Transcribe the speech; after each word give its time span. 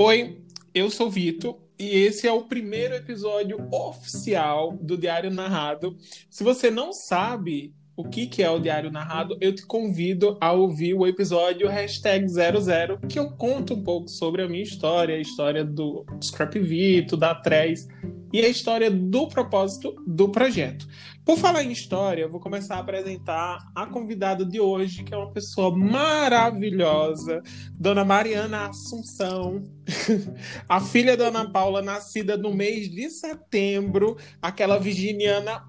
Oi, 0.00 0.38
eu 0.72 0.92
sou 0.92 1.10
Vitor 1.10 1.58
e 1.76 1.88
esse 1.88 2.28
é 2.28 2.32
o 2.32 2.44
primeiro 2.44 2.94
episódio 2.94 3.58
oficial 3.72 4.78
do 4.80 4.96
Diário 4.96 5.28
Narrado. 5.28 5.96
Se 6.30 6.44
você 6.44 6.70
não 6.70 6.92
sabe 6.92 7.74
o 7.96 8.04
que, 8.04 8.28
que 8.28 8.40
é 8.40 8.48
o 8.48 8.60
Diário 8.60 8.92
Narrado, 8.92 9.36
eu 9.40 9.52
te 9.52 9.66
convido 9.66 10.38
a 10.40 10.52
ouvir 10.52 10.94
o 10.94 11.04
episódio 11.04 11.68
hashtag 11.68 12.28
00, 12.28 13.00
que 13.08 13.18
eu 13.18 13.32
conto 13.32 13.74
um 13.74 13.82
pouco 13.82 14.08
sobre 14.08 14.40
a 14.40 14.48
minha 14.48 14.62
história, 14.62 15.16
a 15.16 15.20
história 15.20 15.64
do 15.64 16.06
Scrap 16.22 16.54
Vito, 16.60 17.16
da 17.16 17.34
Trez 17.34 17.88
e 18.32 18.40
a 18.40 18.48
história 18.48 18.90
do 18.90 19.28
propósito 19.28 19.94
do 20.06 20.28
projeto. 20.28 20.86
Por 21.24 21.36
falar 21.36 21.62
em 21.62 21.72
história, 21.72 22.26
vou 22.26 22.40
começar 22.40 22.76
a 22.76 22.80
apresentar 22.80 23.58
a 23.74 23.86
convidada 23.86 24.44
de 24.44 24.60
hoje, 24.60 25.04
que 25.04 25.12
é 25.12 25.16
uma 25.16 25.30
pessoa 25.30 25.76
maravilhosa, 25.76 27.42
Dona 27.72 28.04
Mariana 28.04 28.68
Assunção, 28.68 29.62
a 30.68 30.80
filha 30.80 31.16
da 31.16 31.28
Ana 31.28 31.50
Paula, 31.50 31.82
nascida 31.82 32.36
no 32.36 32.54
mês 32.54 32.90
de 32.90 33.10
setembro, 33.10 34.16
aquela 34.40 34.78
virginiana 34.78 35.62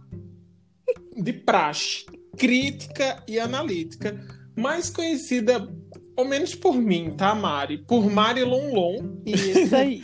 de 1.16 1.34
praxe, 1.34 2.06
crítica 2.38 3.22
e 3.28 3.38
analítica, 3.38 4.18
mais 4.56 4.90
conhecida 4.90 5.68
ou 6.20 6.26
menos 6.26 6.54
por 6.54 6.76
mim, 6.76 7.12
tá, 7.12 7.34
Mari? 7.34 7.78
Por 7.78 8.12
Mari 8.12 8.44
Lonlon. 8.44 9.22
Isso 9.26 9.74
aí. 9.76 10.04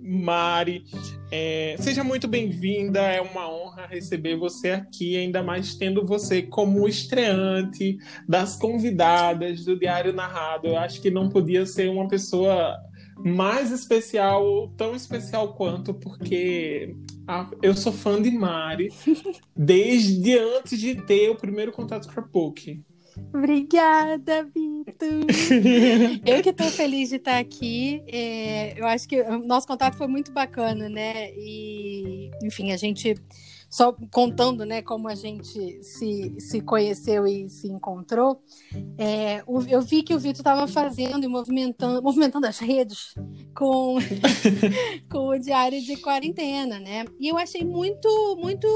Mari, 0.00 0.84
é, 1.30 1.76
seja 1.78 2.02
muito 2.02 2.26
bem-vinda. 2.26 3.00
É 3.00 3.20
uma 3.20 3.48
honra 3.48 3.86
receber 3.86 4.36
você 4.36 4.70
aqui, 4.70 5.16
ainda 5.16 5.40
mais 5.40 5.76
tendo 5.76 6.04
você 6.04 6.42
como 6.42 6.88
estreante 6.88 7.96
das 8.28 8.56
convidadas 8.56 9.64
do 9.64 9.78
Diário 9.78 10.12
Narrado. 10.12 10.66
Eu 10.66 10.76
acho 10.76 11.00
que 11.00 11.10
não 11.12 11.28
podia 11.28 11.64
ser 11.64 11.88
uma 11.88 12.08
pessoa 12.08 12.76
mais 13.24 13.70
especial 13.70 14.44
ou 14.44 14.68
tão 14.70 14.96
especial 14.96 15.54
quanto, 15.54 15.94
porque 15.94 16.92
a, 17.28 17.48
eu 17.62 17.74
sou 17.76 17.92
fã 17.92 18.20
de 18.20 18.32
Mari 18.32 18.88
desde 19.54 20.36
antes 20.36 20.76
de 20.80 20.96
ter 20.96 21.30
o 21.30 21.36
primeiro 21.36 21.70
contato 21.70 22.12
com 22.12 22.18
a 22.18 22.22
PUC. 22.24 22.82
Obrigada, 23.34 24.44
Vitor. 24.44 25.26
eu 26.26 26.42
que 26.42 26.50
estou 26.50 26.68
feliz 26.68 27.08
de 27.10 27.16
estar 27.16 27.38
aqui. 27.38 28.02
É, 28.06 28.78
eu 28.78 28.86
acho 28.86 29.08
que 29.08 29.20
o 29.20 29.38
nosso 29.46 29.66
contato 29.66 29.96
foi 29.96 30.06
muito 30.06 30.32
bacana, 30.32 30.88
né? 30.88 31.30
E, 31.36 32.30
enfim, 32.42 32.72
a 32.72 32.76
gente 32.76 33.14
só 33.72 33.96
contando 34.10 34.66
né, 34.66 34.82
como 34.82 35.08
a 35.08 35.14
gente 35.14 35.82
se, 35.82 36.34
se 36.38 36.60
conheceu 36.60 37.26
e 37.26 37.48
se 37.48 37.68
encontrou, 37.68 38.42
é, 38.98 39.42
eu 39.66 39.80
vi 39.80 40.02
que 40.02 40.14
o 40.14 40.18
Vitor 40.18 40.40
estava 40.40 40.68
fazendo 40.68 41.24
e 41.24 41.26
movimentando, 41.26 42.02
movimentando 42.02 42.46
as 42.46 42.58
redes 42.58 43.14
com, 43.56 43.96
com 45.10 45.28
o 45.28 45.38
diário 45.38 45.80
de 45.80 45.96
quarentena, 45.96 46.78
né? 46.78 47.06
E 47.18 47.28
eu 47.28 47.38
achei 47.38 47.64
muito, 47.64 48.36
muito, 48.38 48.68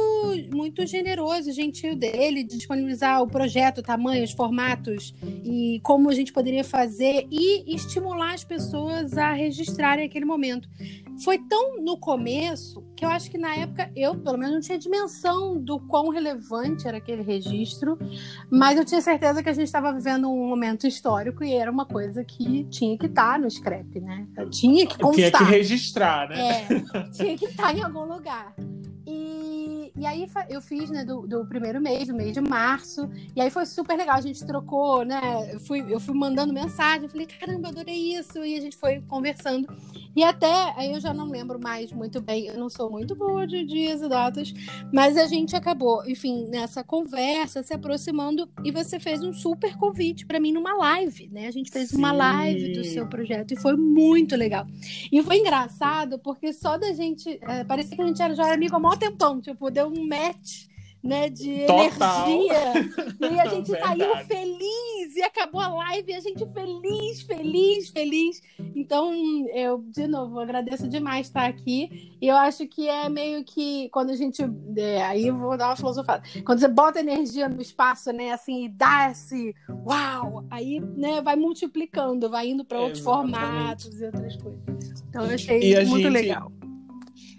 muito 0.54 0.86
generoso, 0.86 1.52
gentil 1.52 1.94
dele 1.94 2.42
de 2.42 2.56
disponibilizar 2.56 3.22
o 3.22 3.26
projeto, 3.26 3.82
tamanhos, 3.82 4.32
formatos 4.32 5.14
e 5.44 5.78
como 5.82 6.08
a 6.08 6.14
gente 6.14 6.32
poderia 6.32 6.64
fazer 6.64 7.26
e 7.30 7.74
estimular 7.74 8.32
as 8.32 8.44
pessoas 8.44 9.18
a 9.18 9.32
registrarem 9.32 10.06
aquele 10.06 10.24
momento. 10.24 10.70
Foi 11.22 11.38
tão 11.38 11.82
no 11.82 11.98
começo 11.98 12.82
que 12.96 13.04
eu 13.04 13.08
acho 13.08 13.30
que 13.30 13.38
na 13.38 13.54
época 13.54 13.90
eu, 13.94 14.14
pelo 14.14 14.38
menos, 14.38 14.54
não 14.54 14.60
tinha 14.60 14.78
dimensão 14.86 15.58
do 15.58 15.78
quão 15.78 16.08
relevante 16.08 16.86
era 16.86 16.96
aquele 16.96 17.22
registro, 17.22 17.98
mas 18.50 18.78
eu 18.78 18.84
tinha 18.84 19.00
certeza 19.00 19.42
que 19.42 19.48
a 19.48 19.52
gente 19.52 19.66
estava 19.66 19.92
vivendo 19.92 20.30
um 20.30 20.48
momento 20.48 20.86
histórico 20.86 21.44
e 21.44 21.52
era 21.52 21.70
uma 21.70 21.84
coisa 21.84 22.24
que 22.24 22.64
tinha 22.70 22.96
que 22.96 23.06
estar 23.06 23.32
tá 23.32 23.38
no 23.38 23.50
scrap, 23.50 24.00
né? 24.00 24.26
Eu 24.36 24.48
tinha 24.48 24.86
que 24.86 24.98
constar. 24.98 25.30
Tinha 25.30 25.30
que 25.32 25.44
registrar, 25.44 26.28
né? 26.28 26.38
É, 26.38 27.02
tinha 27.12 27.36
que 27.36 27.46
estar 27.46 27.64
tá 27.64 27.72
em 27.72 27.82
algum 27.82 28.04
lugar. 28.04 28.54
E, 29.96 30.04
aí 30.04 30.28
eu 30.50 30.60
fiz, 30.60 30.90
né, 30.90 31.04
do, 31.04 31.26
do, 31.26 31.46
primeiro 31.46 31.80
mês, 31.80 32.08
do 32.08 32.14
mês 32.14 32.32
de 32.32 32.40
março. 32.40 33.08
E 33.34 33.40
aí 33.40 33.50
foi 33.50 33.64
super 33.64 33.96
legal. 33.96 34.16
A 34.16 34.20
gente 34.20 34.44
trocou, 34.44 35.04
né? 35.04 35.50
Eu 35.52 35.60
fui, 35.60 35.84
eu 35.88 35.98
fui 35.98 36.14
mandando 36.14 36.52
mensagem. 36.52 37.04
Eu 37.04 37.08
falei, 37.08 37.26
caramba, 37.26 37.68
adorei 37.68 38.14
isso. 38.14 38.44
E 38.44 38.56
a 38.56 38.60
gente 38.60 38.76
foi 38.76 39.00
conversando. 39.02 39.66
E 40.14 40.22
até, 40.22 40.74
aí 40.76 40.92
eu 40.92 41.00
já 41.00 41.14
não 41.14 41.28
lembro 41.28 41.58
mais 41.58 41.92
muito 41.92 42.20
bem. 42.20 42.46
Eu 42.46 42.58
não 42.58 42.68
sou 42.68 42.90
muito 42.90 43.14
boa 43.14 43.46
de 43.46 43.64
dias 43.64 44.02
e 44.02 44.08
datas. 44.08 44.52
Mas 44.92 45.16
a 45.16 45.26
gente 45.26 45.56
acabou, 45.56 46.06
enfim, 46.06 46.46
nessa 46.48 46.84
conversa, 46.84 47.62
se 47.62 47.72
aproximando. 47.72 48.48
E 48.64 48.70
você 48.70 49.00
fez 49.00 49.22
um 49.22 49.32
super 49.32 49.76
convite 49.76 50.26
para 50.26 50.38
mim 50.38 50.52
numa 50.52 50.74
live, 50.74 51.28
né? 51.32 51.46
A 51.46 51.50
gente 51.50 51.70
fez 51.70 51.90
Sim. 51.90 51.98
uma 51.98 52.12
live 52.12 52.74
do 52.74 52.84
seu 52.84 53.06
projeto. 53.06 53.52
E 53.52 53.56
foi 53.56 53.76
muito 53.76 54.36
legal. 54.36 54.66
E 55.10 55.22
foi 55.22 55.38
engraçado 55.38 56.18
porque 56.18 56.52
só 56.52 56.76
da 56.76 56.92
gente. 56.92 57.38
É, 57.42 57.64
parecia 57.64 57.96
que 57.96 58.02
a 58.02 58.06
gente 58.06 58.18
já 58.18 58.26
era 58.26 58.54
amigo 58.54 58.76
há 58.76 58.78
mó 58.78 58.94
tempão, 58.96 59.40
tipo, 59.40 59.70
deu 59.70 59.85
um 59.86 60.06
match 60.06 60.66
né, 61.06 61.30
de 61.30 61.66
Total. 61.66 62.28
energia. 62.28 63.16
E 63.18 63.40
a 63.40 63.46
gente 63.46 63.70
saiu 63.70 64.16
feliz 64.26 65.16
e 65.16 65.22
acabou 65.22 65.60
a 65.60 65.68
live 65.68 66.12
e 66.12 66.14
a 66.14 66.20
gente 66.20 66.46
feliz, 66.52 67.22
feliz, 67.22 67.90
feliz. 67.90 68.42
Então, 68.74 69.12
eu, 69.54 69.82
de 69.88 70.06
novo, 70.06 70.38
agradeço 70.38 70.86
demais 70.86 71.26
estar 71.26 71.46
aqui. 71.46 72.14
E 72.20 72.28
eu 72.28 72.36
acho 72.36 72.66
que 72.66 72.88
é 72.88 73.08
meio 73.08 73.42
que 73.44 73.88
quando 73.90 74.10
a 74.10 74.16
gente. 74.16 74.42
É, 74.76 75.02
aí 75.02 75.30
vou 75.30 75.56
dar 75.56 75.68
uma 75.68 75.76
filosofada. 75.76 76.22
Quando 76.44 76.60
você 76.60 76.68
bota 76.68 77.00
energia 77.00 77.48
no 77.48 77.60
espaço, 77.60 78.12
né, 78.12 78.32
assim, 78.32 78.64
e 78.64 78.68
dá 78.68 79.10
esse 79.10 79.54
uau, 79.86 80.44
aí 80.50 80.78
né, 80.80 81.20
vai 81.22 81.36
multiplicando, 81.36 82.28
vai 82.28 82.48
indo 82.48 82.64
para 82.64 82.80
outros 82.80 83.02
formatos 83.02 84.00
e 84.00 84.04
outras 84.04 84.36
coisas. 84.36 85.04
Então, 85.08 85.24
eu 85.24 85.34
achei 85.34 85.84
muito 85.86 86.02
gente... 86.02 86.08
legal 86.12 86.52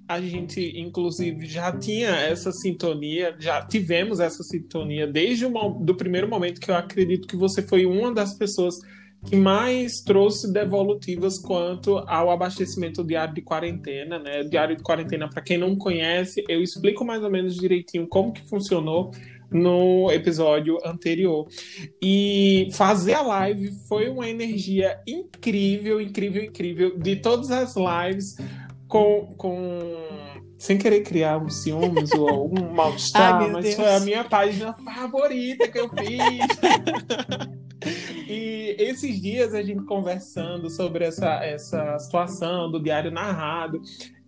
a 0.08 0.22
gente, 0.22 0.80
inclusive, 0.80 1.46
já 1.46 1.72
tinha 1.72 2.10
essa 2.10 2.52
sintonia, 2.52 3.36
já 3.38 3.66
tivemos 3.66 4.20
essa 4.20 4.42
sintonia 4.42 5.06
desde 5.06 5.46
o 5.46 5.70
do 5.70 5.96
primeiro 5.96 6.30
momento 6.30 6.62
que 6.62 6.72
eu 6.72 6.76
acredito 6.76 7.28
que 7.28 7.36
você 7.36 7.62
foi 7.62 7.86
uma 7.86 8.14
das 8.14 8.38
pessoas 8.38 8.76
que 9.26 9.36
mais 9.36 10.02
trouxe 10.06 10.52
devolutivas 10.54 11.38
quanto 11.40 11.98
ao 12.08 12.32
abastecimento 12.32 13.04
diário 13.04 13.34
de 13.34 13.42
quarentena, 13.42 14.20
né? 14.20 14.44
Diário 14.44 14.78
de 14.78 14.84
quarentena, 14.84 15.28
para 15.30 15.42
quem 15.42 15.58
não 15.58 15.76
conhece, 15.76 16.44
eu 16.48 16.62
explico 16.62 17.04
mais 17.04 17.22
ou 17.24 17.30
menos 17.30 17.56
direitinho 17.56 18.08
como 18.08 18.32
que 18.32 18.48
funcionou 18.48 19.12
no 19.52 20.12
episódio 20.12 20.78
anterior. 20.86 21.48
E 22.02 22.70
fazer 22.74 23.14
a 23.14 23.22
live 23.22 23.72
foi 23.88 24.08
uma 24.08 24.30
energia 24.30 25.00
incrível, 25.08 26.00
incrível, 26.00 26.44
incrível 26.44 26.98
de 26.98 27.16
todas 27.18 27.52
as 27.52 27.76
lives 27.76 28.38
com, 28.88 29.34
com 29.38 29.58
sem 30.58 30.78
querer 30.78 31.02
criar 31.02 31.38
um 31.38 31.50
ciúmes 31.50 32.12
ou 32.14 32.28
algum 32.28 32.70
mal-estar, 32.74 33.50
mas 33.52 33.64
Deus. 33.64 33.76
foi 33.76 33.96
a 33.96 34.00
minha 34.00 34.24
página 34.24 34.74
favorita 34.74 35.68
que 35.68 35.80
eu 35.80 35.90
fiz. 35.90 36.48
e 38.28 38.76
esses 38.80 39.22
dias 39.22 39.54
a 39.54 39.62
gente 39.62 39.84
conversando 39.86 40.70
sobre 40.70 41.06
essa, 41.06 41.44
essa 41.44 41.98
situação 42.00 42.72
do 42.72 42.82
diário 42.82 43.12
narrado. 43.12 43.82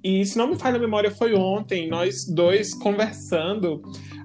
E 0.04 0.26
se 0.26 0.38
não 0.38 0.48
me 0.48 0.58
falha 0.58 0.78
a 0.78 0.80
memória, 0.80 1.12
foi 1.12 1.34
ontem, 1.34 1.90
nós 1.90 2.26
dois 2.26 2.74
conversando 2.74 3.82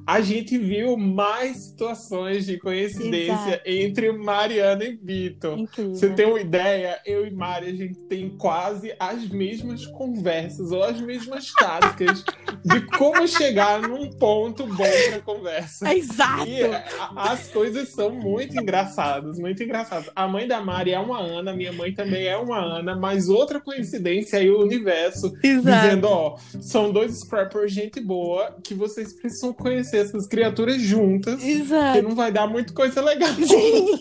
a 0.07 0.21
gente 0.21 0.59
viu 0.59 0.97
mais 0.97 1.57
situações 1.57 2.45
de 2.45 2.59
coincidência 2.59 3.33
Exato. 3.33 3.63
entre 3.65 4.13
Mariana 4.13 4.85
e 4.85 4.97
Vitor. 4.97 5.67
Você 5.77 6.11
tem 6.11 6.27
uma 6.27 6.41
ideia? 6.41 7.01
Eu 7.07 7.27
e 7.27 7.31
Mari, 7.31 7.69
a 7.69 7.75
gente 7.75 7.99
tem 8.03 8.29
quase 8.37 8.95
as 8.99 9.27
mesmas 9.29 9.87
conversas 9.87 10.73
ou 10.73 10.83
as 10.83 11.01
mesmas 11.01 11.51
táticas 11.53 12.23
de 12.65 12.81
como 12.99 13.27
chegar 13.27 13.81
num 13.81 14.11
ponto 14.11 14.67
bom 14.67 14.85
para 15.11 15.21
conversa. 15.21 15.95
Exato! 15.95 16.49
E 16.49 16.63
é, 16.63 16.85
as 17.17 17.49
coisas 17.49 17.89
são 17.91 18.11
muito 18.11 18.59
engraçadas, 18.59 19.39
muito 19.39 19.63
engraçadas. 19.63 20.11
A 20.15 20.29
mãe 20.29 20.47
da 20.47 20.61
Mari 20.61 20.93
é 20.93 21.01
uma 21.01 21.19
Ana, 21.19 21.55
minha 21.55 21.73
mãe 21.73 21.93
também 21.95 22.27
é 22.27 22.37
uma 22.37 22.59
Ana, 22.59 22.95
mas 22.95 23.29
outra 23.29 23.59
coincidência 23.59 24.39
aí 24.39 24.51
o 24.51 24.61
universo 24.61 25.33
Exato. 25.43 25.87
dizendo, 25.87 26.09
ó, 26.09 26.37
são 26.61 26.93
dois 26.93 27.21
scrappers 27.21 27.73
gente 27.73 28.01
boa 28.01 28.57
que 28.63 28.75
vocês 28.75 29.13
precisam 29.13 29.53
conhecer 29.53 29.94
essas 29.97 30.27
criaturas 30.27 30.81
juntas. 30.81 31.43
Exato. 31.43 31.99
Que 31.99 32.03
não 32.03 32.15
vai 32.15 32.33
dar 32.33 32.47
muita 32.47 32.73
coisa 32.73 33.01
legal. 33.01 33.33
Sim. 33.35 34.01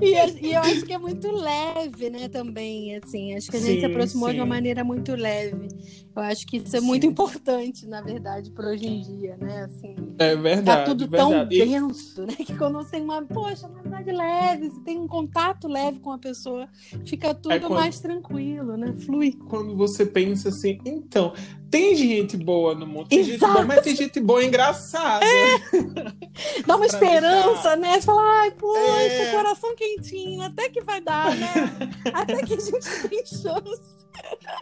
e, 0.00 0.46
e, 0.46 0.52
eu 0.52 0.60
acho 0.60 0.84
que 0.84 0.92
é 0.92 0.98
muito 0.98 1.30
leve, 1.30 2.10
né, 2.10 2.28
também, 2.28 2.96
assim. 2.96 3.34
Acho 3.34 3.50
que 3.50 3.56
a 3.56 3.60
gente 3.60 3.74
sim, 3.74 3.80
se 3.80 3.86
aproximou 3.86 4.28
sim. 4.28 4.34
de 4.34 4.40
uma 4.40 4.46
maneira 4.46 4.84
muito 4.84 5.14
leve. 5.14 5.68
Eu 6.14 6.22
acho 6.22 6.46
que 6.46 6.58
isso 6.58 6.76
é 6.76 6.80
muito 6.80 7.06
importante, 7.06 7.86
na 7.86 8.00
verdade, 8.00 8.50
para 8.50 8.68
hoje 8.68 8.86
em 8.86 9.00
dia, 9.00 9.36
né, 9.36 9.64
assim. 9.64 9.96
É 10.18 10.36
verdade. 10.36 10.80
Tá 10.80 10.84
tudo 10.84 11.08
verdade. 11.08 11.30
tão 11.30 11.48
denso, 11.48 12.22
né, 12.24 12.34
que 12.34 12.56
quando 12.56 12.74
você 12.74 12.92
tem 12.92 13.02
uma, 13.02 13.22
poxa, 13.22 13.66
uma 13.66 13.82
verdade 14.04 14.12
leve, 14.12 14.70
você 14.70 14.80
tem 14.80 14.98
um 14.98 15.08
contato 15.08 15.66
leve 15.66 15.98
com 16.00 16.12
a 16.12 16.18
pessoa, 16.18 16.68
fica 17.04 17.34
tudo 17.34 17.52
é 17.52 17.58
quando... 17.58 17.74
mais 17.74 18.00
tranquilo, 18.00 18.76
né, 18.76 18.94
flui. 19.04 19.32
Quando 19.48 19.76
você 19.76 20.04
pensa 20.04 20.50
assim, 20.50 20.78
então, 20.84 21.32
tem 21.70 21.96
gente 21.96 22.36
boa 22.36 22.74
no 22.74 22.86
mundo. 22.86 23.08
Tem 23.08 23.20
Exato. 23.20 23.32
gente 23.32 23.52
boa, 23.52 23.64
mas 23.64 23.80
tem 23.80 23.96
gente 23.96 24.20
boa 24.20 24.44
engraçada. 24.44 25.24
É. 25.24 26.62
Dá 26.66 26.76
uma 26.76 26.86
esperança, 26.86 27.50
deixar... 27.54 27.76
né? 27.76 27.94
Você 27.94 28.06
fala, 28.06 28.22
ai, 28.40 28.50
poxa, 28.52 28.80
é. 28.80 29.32
coração 29.32 29.74
quentinho, 29.74 30.42
até 30.42 30.68
que 30.68 30.80
vai 30.82 31.00
dar, 31.00 31.34
né? 31.34 31.48
até 32.14 32.42
que 32.42 32.54
a 32.54 32.60
gente 32.60 32.88
tem 33.08 33.26
chance. 33.26 34.04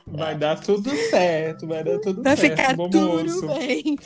Vai 0.06 0.35
dar 0.35 0.59
tudo 0.59 0.91
certo, 1.11 1.67
vai 1.67 1.85
dar 1.85 1.99
tudo 1.99 2.23
vai 2.23 2.37
certo. 2.37 2.56
Vai 2.56 2.67
ficar 2.67 2.89
tudo 2.89 3.47
bem. 3.49 3.99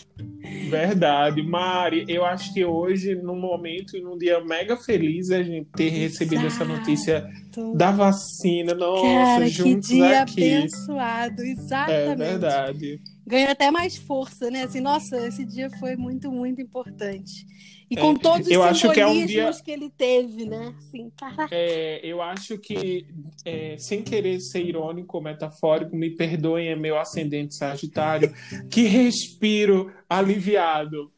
Verdade. 0.69 1.43
Mari, 1.43 2.05
eu 2.09 2.25
acho 2.25 2.53
que 2.53 2.65
hoje, 2.65 3.15
num 3.15 3.39
momento 3.39 3.97
e 3.97 4.01
num 4.01 4.17
dia 4.19 4.41
mega 4.45 4.77
feliz, 4.77 5.31
a 5.31 5.43
gente 5.43 5.69
ter 5.77 5.85
Exato. 5.85 6.01
recebido 6.01 6.47
essa 6.47 6.65
notícia 6.65 7.29
da 7.75 7.91
vacina. 7.91 8.75
Nossa, 8.75 9.03
Cara, 9.03 9.49
juntos 9.49 9.89
que 9.89 9.95
dia 9.95 10.23
aqui. 10.23 10.55
abençoado, 10.57 11.43
exatamente. 11.43 12.11
É 12.11 12.15
verdade. 12.17 13.01
Ganha 13.27 13.51
até 13.51 13.73
mais 13.73 13.97
força, 13.97 14.49
né? 14.51 14.63
Assim, 14.63 14.81
nossa, 14.81 15.27
esse 15.27 15.45
dia 15.45 15.69
foi 15.81 15.97
muito, 15.97 16.31
muito 16.31 16.61
importante. 16.61 17.45
E 17.91 17.97
com 17.97 18.13
é, 18.13 18.19
todos 18.19 18.47
os 18.47 18.53
eu 18.53 18.63
acho 18.63 18.91
que, 18.93 19.01
é 19.01 19.07
um 19.07 19.27
dia... 19.27 19.51
que 19.65 19.71
ele 19.71 19.91
teve, 19.91 20.45
né? 20.45 20.75
Assim, 20.79 21.11
é, 21.51 22.01
eu 22.05 22.23
acho 22.23 22.57
que, 22.59 23.07
é, 23.45 23.77
sem 23.79 24.03
querer 24.03 24.41
ser 24.41 24.65
irônico 24.65 25.17
ou 25.17 25.23
metafórico, 25.23 25.97
me 25.97 26.11
perdoem, 26.11 26.69
é 26.69 26.77
meu 26.77 26.99
ascendente 26.99 27.55
sagitário, 27.57 28.33
que 28.71 28.83
respiro 28.83 29.93
aliviado. 30.09 31.11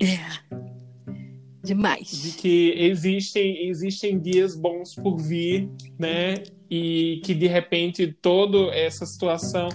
É. 0.00 0.58
Demais. 1.62 2.22
De 2.22 2.32
que 2.32 2.72
existem, 2.76 3.68
existem 3.68 4.18
dias 4.18 4.56
bons 4.56 4.94
por 4.94 5.18
vir, 5.18 5.68
né? 5.98 6.34
E 6.70 7.20
que 7.24 7.34
de 7.34 7.46
repente 7.46 8.06
toda 8.20 8.74
essa 8.74 9.04
situação 9.04 9.68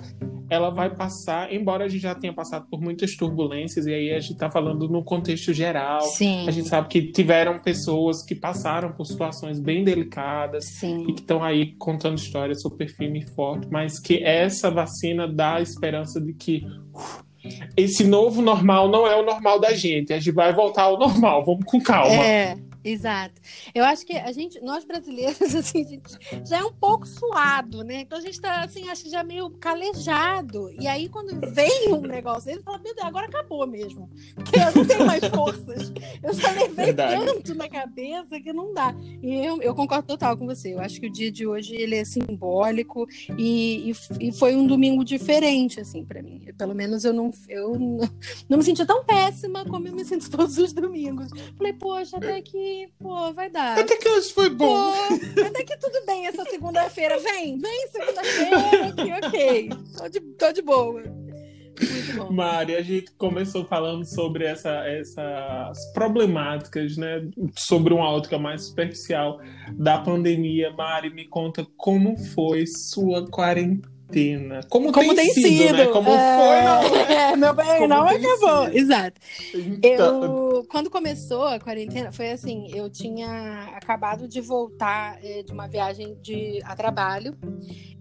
ela 0.53 0.69
vai 0.69 0.95
passar, 0.95 1.51
embora 1.53 1.85
a 1.85 1.87
gente 1.87 2.01
já 2.01 2.13
tenha 2.13 2.33
passado 2.33 2.67
por 2.69 2.79
muitas 2.79 3.15
turbulências, 3.15 3.85
e 3.87 3.93
aí 3.93 4.11
a 4.11 4.19
gente 4.19 4.33
está 4.33 4.49
falando 4.49 4.87
no 4.87 5.03
contexto 5.03 5.51
geral. 5.53 6.01
Sim. 6.01 6.47
A 6.47 6.51
gente 6.51 6.69
sabe 6.69 6.87
que 6.87 7.11
tiveram 7.11 7.59
pessoas 7.59 8.23
que 8.23 8.35
passaram 8.35 8.91
por 8.91 9.05
situações 9.05 9.59
bem 9.59 9.83
delicadas 9.83 10.65
Sim. 10.65 11.03
e 11.09 11.13
que 11.13 11.21
estão 11.21 11.43
aí 11.43 11.73
contando 11.77 12.17
histórias 12.17 12.61
super 12.61 12.87
firme 12.87 13.19
e 13.19 13.25
forte, 13.33 13.67
mas 13.71 13.99
que 13.99 14.23
essa 14.23 14.69
vacina 14.69 15.27
dá 15.27 15.55
a 15.55 15.61
esperança 15.61 16.21
de 16.21 16.33
que 16.33 16.63
esse 17.75 18.03
novo 18.05 18.41
normal 18.41 18.89
não 18.89 19.05
é 19.05 19.15
o 19.15 19.25
normal 19.25 19.59
da 19.59 19.73
gente. 19.73 20.13
A 20.13 20.19
gente 20.19 20.31
vai 20.31 20.53
voltar 20.53 20.83
ao 20.83 20.97
normal, 20.97 21.43
vamos 21.43 21.65
com 21.65 21.81
calma. 21.81 22.23
É, 22.23 22.57
Exato. 22.83 23.39
Eu 23.73 23.85
acho 23.85 24.05
que 24.05 24.13
a 24.13 24.31
gente, 24.31 24.59
nós 24.61 24.83
brasileiros, 24.83 25.41
assim, 25.55 25.85
gente 25.85 26.03
já 26.45 26.57
é 26.59 26.63
um 26.63 26.73
pouco 26.73 27.07
suado, 27.07 27.83
né? 27.83 28.01
Então 28.01 28.17
a 28.17 28.21
gente 28.21 28.39
tá, 28.39 28.61
assim, 28.61 28.89
acho 28.89 29.03
que 29.03 29.09
já 29.09 29.23
meio 29.23 29.49
calejado. 29.51 30.69
E 30.79 30.87
aí, 30.87 31.07
quando 31.07 31.39
vem 31.51 31.93
um 31.93 32.01
negócio 32.01 32.51
ele 32.51 32.61
fala, 32.61 32.79
meu 32.79 32.93
Deus, 32.93 33.07
agora 33.07 33.27
acabou 33.27 33.65
mesmo. 33.65 34.09
Porque 34.35 34.59
eu 34.59 34.75
não 34.75 34.85
tenho 34.85 35.05
mais 35.05 35.23
forças. 35.25 35.93
Eu 36.21 36.33
já 36.33 36.51
levei 36.51 36.85
Verdade. 36.85 37.25
tanto 37.25 37.55
na 37.55 37.69
cabeça 37.69 38.39
que 38.39 38.51
não 38.51 38.73
dá. 38.73 38.93
E 39.21 39.45
eu, 39.45 39.61
eu, 39.61 39.73
concordo 39.73 40.07
total 40.07 40.37
com 40.37 40.45
você. 40.45 40.73
Eu 40.73 40.79
acho 40.79 40.99
que 40.99 41.07
o 41.07 41.11
dia 41.11 41.31
de 41.31 41.47
hoje, 41.47 41.75
ele 41.75 41.95
é 41.95 42.03
simbólico 42.03 43.07
e, 43.37 43.91
e, 43.91 44.27
e 44.27 44.31
foi 44.31 44.55
um 44.55 44.67
domingo 44.67 45.03
diferente, 45.03 45.79
assim, 45.79 46.03
para 46.03 46.21
mim. 46.21 46.41
Pelo 46.57 46.75
menos 46.75 47.05
eu 47.05 47.13
não, 47.13 47.31
eu 47.47 47.79
não, 47.79 47.99
não 48.49 48.57
me 48.57 48.63
senti 48.63 48.85
tão 48.85 49.03
péssima 49.03 49.65
como 49.65 49.87
eu 49.87 49.93
me 49.93 50.03
sinto 50.03 50.29
todos 50.31 50.57
os 50.57 50.73
domingos. 50.73 51.29
Falei, 51.57 51.73
poxa, 51.73 52.17
até 52.17 52.41
que 52.41 52.72
pô, 52.99 53.33
vai 53.33 53.49
dar. 53.49 53.79
Até 53.79 53.95
que 53.97 54.07
hoje 54.09 54.31
foi 54.33 54.49
bom. 54.49 54.91
Pô, 54.91 55.41
até 55.45 55.63
que 55.63 55.77
tudo 55.77 56.05
bem 56.05 56.27
essa 56.27 56.43
segunda-feira. 56.45 57.19
Vem, 57.19 57.57
vem 57.57 57.87
segunda-feira, 57.87 58.57
ok, 58.89 59.13
ok. 59.23 59.69
Tô 59.97 60.09
de, 60.09 60.19
tô 60.19 60.51
de 60.51 60.61
boa. 60.61 61.01
Muito 61.01 62.15
bom. 62.15 62.31
Mari, 62.31 62.75
a 62.75 62.81
gente 62.81 63.11
começou 63.17 63.65
falando 63.65 64.05
sobre 64.05 64.45
essa, 64.45 64.87
essas 64.87 65.91
problemáticas, 65.93 66.97
né? 66.97 67.27
Sobre 67.57 67.93
uma 67.93 68.09
ótica 68.09 68.37
mais 68.37 68.67
superficial 68.67 69.39
da 69.73 69.97
pandemia. 69.97 70.71
Mari, 70.71 71.09
me 71.09 71.27
conta 71.27 71.65
como 71.77 72.17
foi 72.17 72.65
sua 72.67 73.29
quarentena 73.29 73.92
quarentena. 74.13 74.61
Como, 74.69 74.91
Como 74.91 75.15
tem, 75.15 75.25
tem 75.25 75.33
sido, 75.33 75.47
sido, 75.47 75.77
né? 75.77 75.85
Como 75.87 76.09
é... 76.09 76.37
foi, 76.37 76.61
não. 76.61 77.07
Né? 77.07 77.13
É, 77.13 77.35
meu 77.35 77.53
bem, 77.53 77.65
Como 77.65 77.87
não 77.87 78.07
acabou. 78.07 78.65
Sido. 78.65 78.77
Exato. 78.77 79.21
Então... 79.81 80.23
Eu, 80.23 80.65
quando 80.69 80.89
começou 80.89 81.45
a 81.45 81.59
quarentena, 81.59 82.11
foi 82.11 82.31
assim, 82.31 82.67
eu 82.73 82.89
tinha 82.89 83.71
acabado 83.75 84.27
de 84.27 84.39
voltar 84.39 85.17
é, 85.23 85.43
de 85.43 85.51
uma 85.51 85.67
viagem 85.67 86.17
de, 86.21 86.59
a 86.63 86.75
trabalho. 86.75 87.35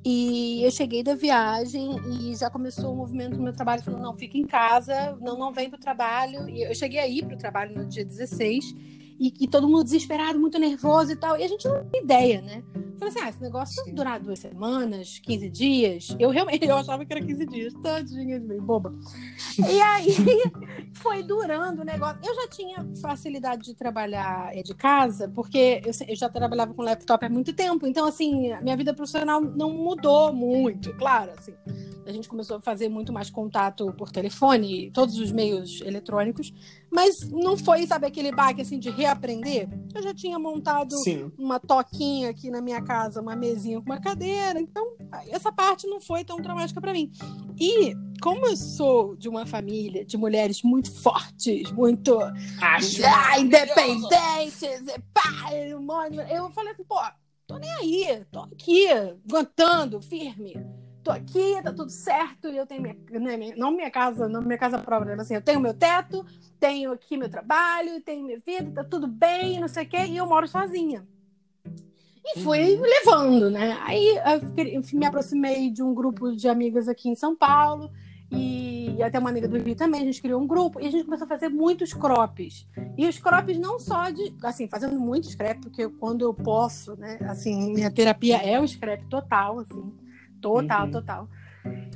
E 0.04 0.64
eu 0.64 0.70
cheguei 0.70 1.02
da 1.02 1.14
viagem 1.14 1.96
e 2.10 2.34
já 2.34 2.50
começou 2.50 2.92
o 2.92 2.96
movimento 2.96 3.36
do 3.36 3.42
meu 3.42 3.52
trabalho, 3.52 3.82
falando, 3.82 4.02
não, 4.02 4.16
fica 4.16 4.36
em 4.36 4.46
casa, 4.46 5.16
não, 5.20 5.38
não 5.38 5.52
vem 5.52 5.70
pro 5.70 5.78
trabalho. 5.78 6.48
E 6.48 6.62
eu 6.62 6.74
cheguei 6.74 6.98
a 6.98 7.06
ir 7.06 7.24
pro 7.24 7.36
trabalho 7.36 7.76
no 7.76 7.86
dia 7.86 8.04
16 8.04 9.01
e, 9.18 9.32
e, 9.40 9.48
todo 9.48 9.68
mundo 9.68 9.84
desesperado, 9.84 10.38
muito 10.38 10.58
nervoso 10.58 11.12
e 11.12 11.16
tal. 11.16 11.36
E 11.36 11.44
a 11.44 11.48
gente 11.48 11.66
não 11.66 11.84
tem 11.86 12.02
ideia, 12.02 12.40
né? 12.40 12.62
Falei 12.98 13.08
assim, 13.08 13.20
ah, 13.20 13.28
esse 13.28 13.42
negócio 13.42 13.84
vai 13.84 13.92
durar 13.92 14.20
duas 14.20 14.38
semanas, 14.38 15.18
15 15.18 15.50
dias. 15.50 16.16
Eu 16.18 16.30
realmente 16.30 16.66
eu 16.66 16.76
achava 16.76 17.04
que 17.04 17.12
era 17.12 17.24
15 17.24 17.46
dias, 17.46 17.74
tadinha 17.82 18.38
de 18.38 18.46
mim, 18.46 18.60
boba. 18.60 18.94
E 19.58 19.80
aí 19.80 20.14
foi 20.94 21.22
durando 21.22 21.82
o 21.82 21.84
negócio. 21.84 22.18
Eu 22.24 22.34
já 22.34 22.48
tinha 22.48 22.86
facilidade 23.00 23.64
de 23.64 23.74
trabalhar 23.74 24.56
é, 24.56 24.62
de 24.62 24.74
casa, 24.74 25.28
porque 25.28 25.82
eu, 25.84 25.92
eu 26.08 26.16
já 26.16 26.28
trabalhava 26.28 26.72
com 26.74 26.82
laptop 26.82 27.24
há 27.24 27.28
muito 27.28 27.52
tempo. 27.52 27.86
Então, 27.86 28.06
assim, 28.06 28.52
minha 28.62 28.76
vida 28.76 28.94
profissional 28.94 29.40
não 29.40 29.70
mudou 29.72 30.32
muito, 30.32 30.94
claro, 30.96 31.32
assim 31.36 31.54
a 32.06 32.12
gente 32.12 32.28
começou 32.28 32.56
a 32.56 32.60
fazer 32.60 32.88
muito 32.88 33.12
mais 33.12 33.30
contato 33.30 33.92
por 33.92 34.10
telefone, 34.10 34.90
todos 34.90 35.18
os 35.18 35.30
meios 35.30 35.80
eletrônicos, 35.82 36.52
mas 36.92 37.20
não 37.30 37.56
foi, 37.56 37.86
sabe, 37.86 38.06
aquele 38.06 38.30
baque 38.30 38.60
assim 38.60 38.78
de 38.78 38.90
reaprender. 38.90 39.66
Eu 39.94 40.02
já 40.02 40.12
tinha 40.12 40.38
montado 40.38 40.94
Sim. 40.98 41.32
uma 41.38 41.58
toquinha 41.58 42.28
aqui 42.28 42.50
na 42.50 42.60
minha 42.60 42.82
casa, 42.82 43.22
uma 43.22 43.34
mesinha 43.34 43.80
com 43.80 43.86
uma 43.86 44.00
cadeira, 44.00 44.60
então 44.60 44.94
essa 45.28 45.50
parte 45.50 45.86
não 45.86 46.02
foi 46.02 46.22
tão 46.22 46.36
traumática 46.36 46.80
para 46.80 46.92
mim. 46.92 47.10
E 47.58 47.94
como 48.20 48.46
eu 48.46 48.56
sou 48.56 49.16
de 49.16 49.26
uma 49.26 49.46
família 49.46 50.04
de 50.04 50.18
mulheres 50.18 50.62
muito 50.62 50.92
fortes, 51.00 51.72
muito 51.72 52.18
Acho 52.60 53.02
ah, 53.06 53.40
independentes, 53.40 54.84
pá, 55.14 55.50
eu 56.30 56.50
falei 56.52 56.72
assim, 56.72 56.84
pô, 56.84 57.00
tô 57.46 57.56
nem 57.56 57.72
aí, 57.72 58.24
tô 58.30 58.40
aqui, 58.40 58.88
aguentando, 58.90 60.02
firme 60.02 60.54
tô 61.02 61.10
aqui, 61.10 61.60
tá 61.62 61.72
tudo 61.72 61.90
certo, 61.90 62.48
e 62.48 62.56
eu 62.56 62.64
tenho 62.64 62.80
minha, 62.80 62.96
né, 63.10 63.36
não 63.56 63.72
minha 63.72 63.90
casa, 63.90 64.28
não 64.28 64.40
minha 64.40 64.56
casa 64.56 64.78
própria, 64.78 65.16
mas 65.16 65.26
assim, 65.26 65.34
eu 65.34 65.42
tenho 65.42 65.58
meu 65.58 65.74
teto, 65.74 66.24
tenho 66.62 66.92
aqui 66.92 67.16
meu 67.16 67.28
trabalho, 67.28 68.00
tenho 68.02 68.24
minha 68.24 68.38
vida, 68.38 68.70
tá 68.70 68.84
tudo 68.84 69.08
bem, 69.08 69.58
não 69.58 69.66
sei 69.66 69.82
o 69.82 69.88
quê, 69.88 70.06
e 70.06 70.16
eu 70.16 70.24
moro 70.24 70.46
sozinha. 70.46 71.04
E 72.24 72.38
fui 72.38 72.76
uhum. 72.76 72.82
levando, 72.82 73.50
né? 73.50 73.76
Aí 73.81 74.16
eu 74.72 74.81
me 74.92 75.04
aproximei 75.04 75.70
de 75.70 75.82
um 75.82 75.92
grupo 75.92 76.36
de 76.36 76.48
amigas 76.48 76.86
aqui 76.86 77.08
em 77.08 77.16
São 77.16 77.34
Paulo, 77.34 77.90
e 78.31 79.02
até 79.02 79.19
uma 79.19 79.31
amiga 79.31 79.48
do 79.48 79.58
Rio 79.58 79.74
também, 79.74 80.02
a 80.02 80.04
gente 80.04 80.22
criou 80.22 80.40
um 80.40 80.46
grupo 80.46 80.81
e 80.81 80.86
a 80.86 80.90
gente 80.90 81.04
começou 81.04 81.24
a 81.24 81.28
fazer 81.28 81.48
muitos 81.48 81.92
crops. 81.92 82.64
E 82.96 83.08
os 83.08 83.19
crops 83.19 83.58
não 83.58 83.81
só 83.81 84.08
de, 84.10 84.32
assim, 84.44 84.69
fazendo 84.69 85.00
muito 85.00 85.28
scrap, 85.28 85.60
porque 85.60 85.88
quando 85.88 86.24
eu 86.24 86.32
posso, 86.32 86.94
né, 86.94 87.19
assim, 87.22 87.74
minha 87.74 87.90
terapia 87.90 88.36
é 88.36 88.60
o 88.60 88.69
scrap 88.69 89.04
total, 89.06 89.58
assim. 89.58 89.92
Total, 90.40 90.86
uhum. 90.86 90.92
total. 90.92 91.28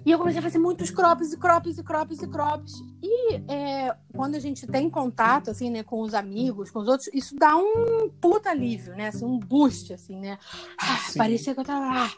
E 0.04 0.11
eu 0.12 0.18
comecei 0.18 0.38
a 0.38 0.42
fazer 0.42 0.58
muitos 0.58 0.90
crops 0.90 1.32
e 1.32 1.37
crops 1.37 1.78
e 1.78 1.82
crops 1.82 2.23
e 2.23 2.28
crops. 2.28 2.73
E 3.02 3.35
é, 3.49 3.96
quando 4.14 4.37
a 4.37 4.38
gente 4.38 4.66
tem 4.66 4.88
contato, 4.88 5.50
assim, 5.50 5.68
né, 5.68 5.82
com 5.82 6.00
os 6.00 6.14
amigos, 6.14 6.70
com 6.70 6.78
os 6.78 6.87
outros, 6.87 7.11
isso 7.12 7.35
dá 7.35 7.56
um 7.56 8.08
puta 8.20 8.50
alívio, 8.50 8.94
né? 8.94 9.08
Assim, 9.08 9.25
um 9.25 9.38
boost, 9.38 9.92
assim, 9.92 10.16
né? 10.16 10.38
Ah, 10.80 10.99
parecia 11.16 11.54
que 11.54 11.61
eu 11.61 11.64
tava 11.64 12.04
ah, 12.04 12.11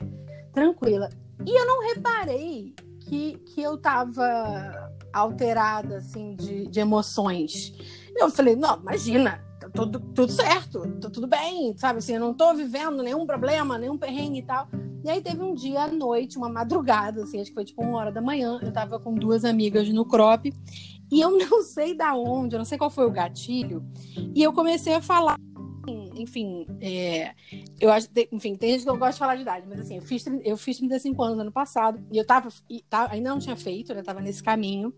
tranquila. 0.53 1.09
E 1.47 1.59
eu 1.59 1.67
não 1.67 1.89
reparei 1.95 2.75
que, 3.01 3.39
que 3.39 3.63
eu 3.63 3.79
tava 3.79 4.93
alterada, 5.13 5.97
assim, 5.97 6.37
de, 6.37 6.67
de 6.67 6.81
emoções. 6.81 7.73
Eu 8.15 8.31
falei, 8.31 8.55
não, 8.55 8.79
imagina, 8.81 9.43
tudo, 9.73 10.01
tudo 10.01 10.33
certo, 10.33 10.81
tá 11.01 11.11
tudo 11.11 11.27
bem, 11.27 11.77
sabe? 11.77 11.99
Assim, 11.99 12.15
eu 12.15 12.21
não 12.21 12.35
tô 12.35 12.55
vivendo 12.55 13.03
nenhum 13.03 13.27
problema, 13.27 13.79
nenhum 13.79 13.99
perrengue 13.99 14.41
e 14.41 14.43
tal. 14.43 14.69
E 15.05 15.11
aí 15.11 15.21
teve 15.21 15.43
um 15.43 15.55
dia 15.55 15.83
à 15.83 15.89
noite, 15.89 16.37
uma 16.37 16.49
madrugada, 16.49 17.23
assim, 17.23 17.41
acho 17.41 17.51
que 17.51 17.55
foi 17.55 17.65
tipo 17.65 17.83
uma 17.83 17.99
hora 17.99 18.13
da 18.13 18.21
manhã, 18.21 18.59
eu 18.63 18.73
tava 18.73 18.99
com 18.99 19.15
duas 19.15 19.45
amigas 19.45 19.89
no 19.89 20.05
crop, 20.05 20.53
e 21.11 21.21
eu 21.21 21.31
não 21.39 21.63
sei 21.63 21.95
da 21.95 22.15
onde, 22.15 22.57
eu 22.57 22.59
não 22.59 22.65
sei 22.65 22.77
qual 22.77 22.91
foi 22.91 23.07
o 23.07 23.11
gatilho, 23.11 23.85
e 24.35 24.43
eu 24.43 24.53
comecei 24.53 24.95
a 24.95 25.01
falar 25.01 25.37
enfim, 26.19 26.67
é, 26.81 27.35
eu 27.81 27.91
acho, 27.91 28.09
enfim, 28.33 28.55
tem 28.55 28.71
gente 28.71 28.81
que 28.81 28.87
não 28.87 28.99
gosta 28.99 29.13
de 29.15 29.19
falar 29.19 29.37
de 29.37 29.43
idade, 29.43 29.67
mas 29.69 29.81
assim, 29.81 29.97
eu 29.97 30.03
fiz, 30.03 30.25
eu 30.45 30.57
fiz 30.57 30.79
35 30.79 31.23
anos 31.23 31.39
ano 31.39 31.53
passado, 31.53 32.01
e 32.13 32.19
eu 32.19 32.27
tava, 32.27 32.49
e, 32.69 32.85
ainda 33.11 33.31
não 33.31 33.39
tinha 33.39 33.57
feito, 33.57 33.95
né, 33.95 34.03
tava 34.03 34.21
nesse 34.21 34.43
caminho, 34.43 34.93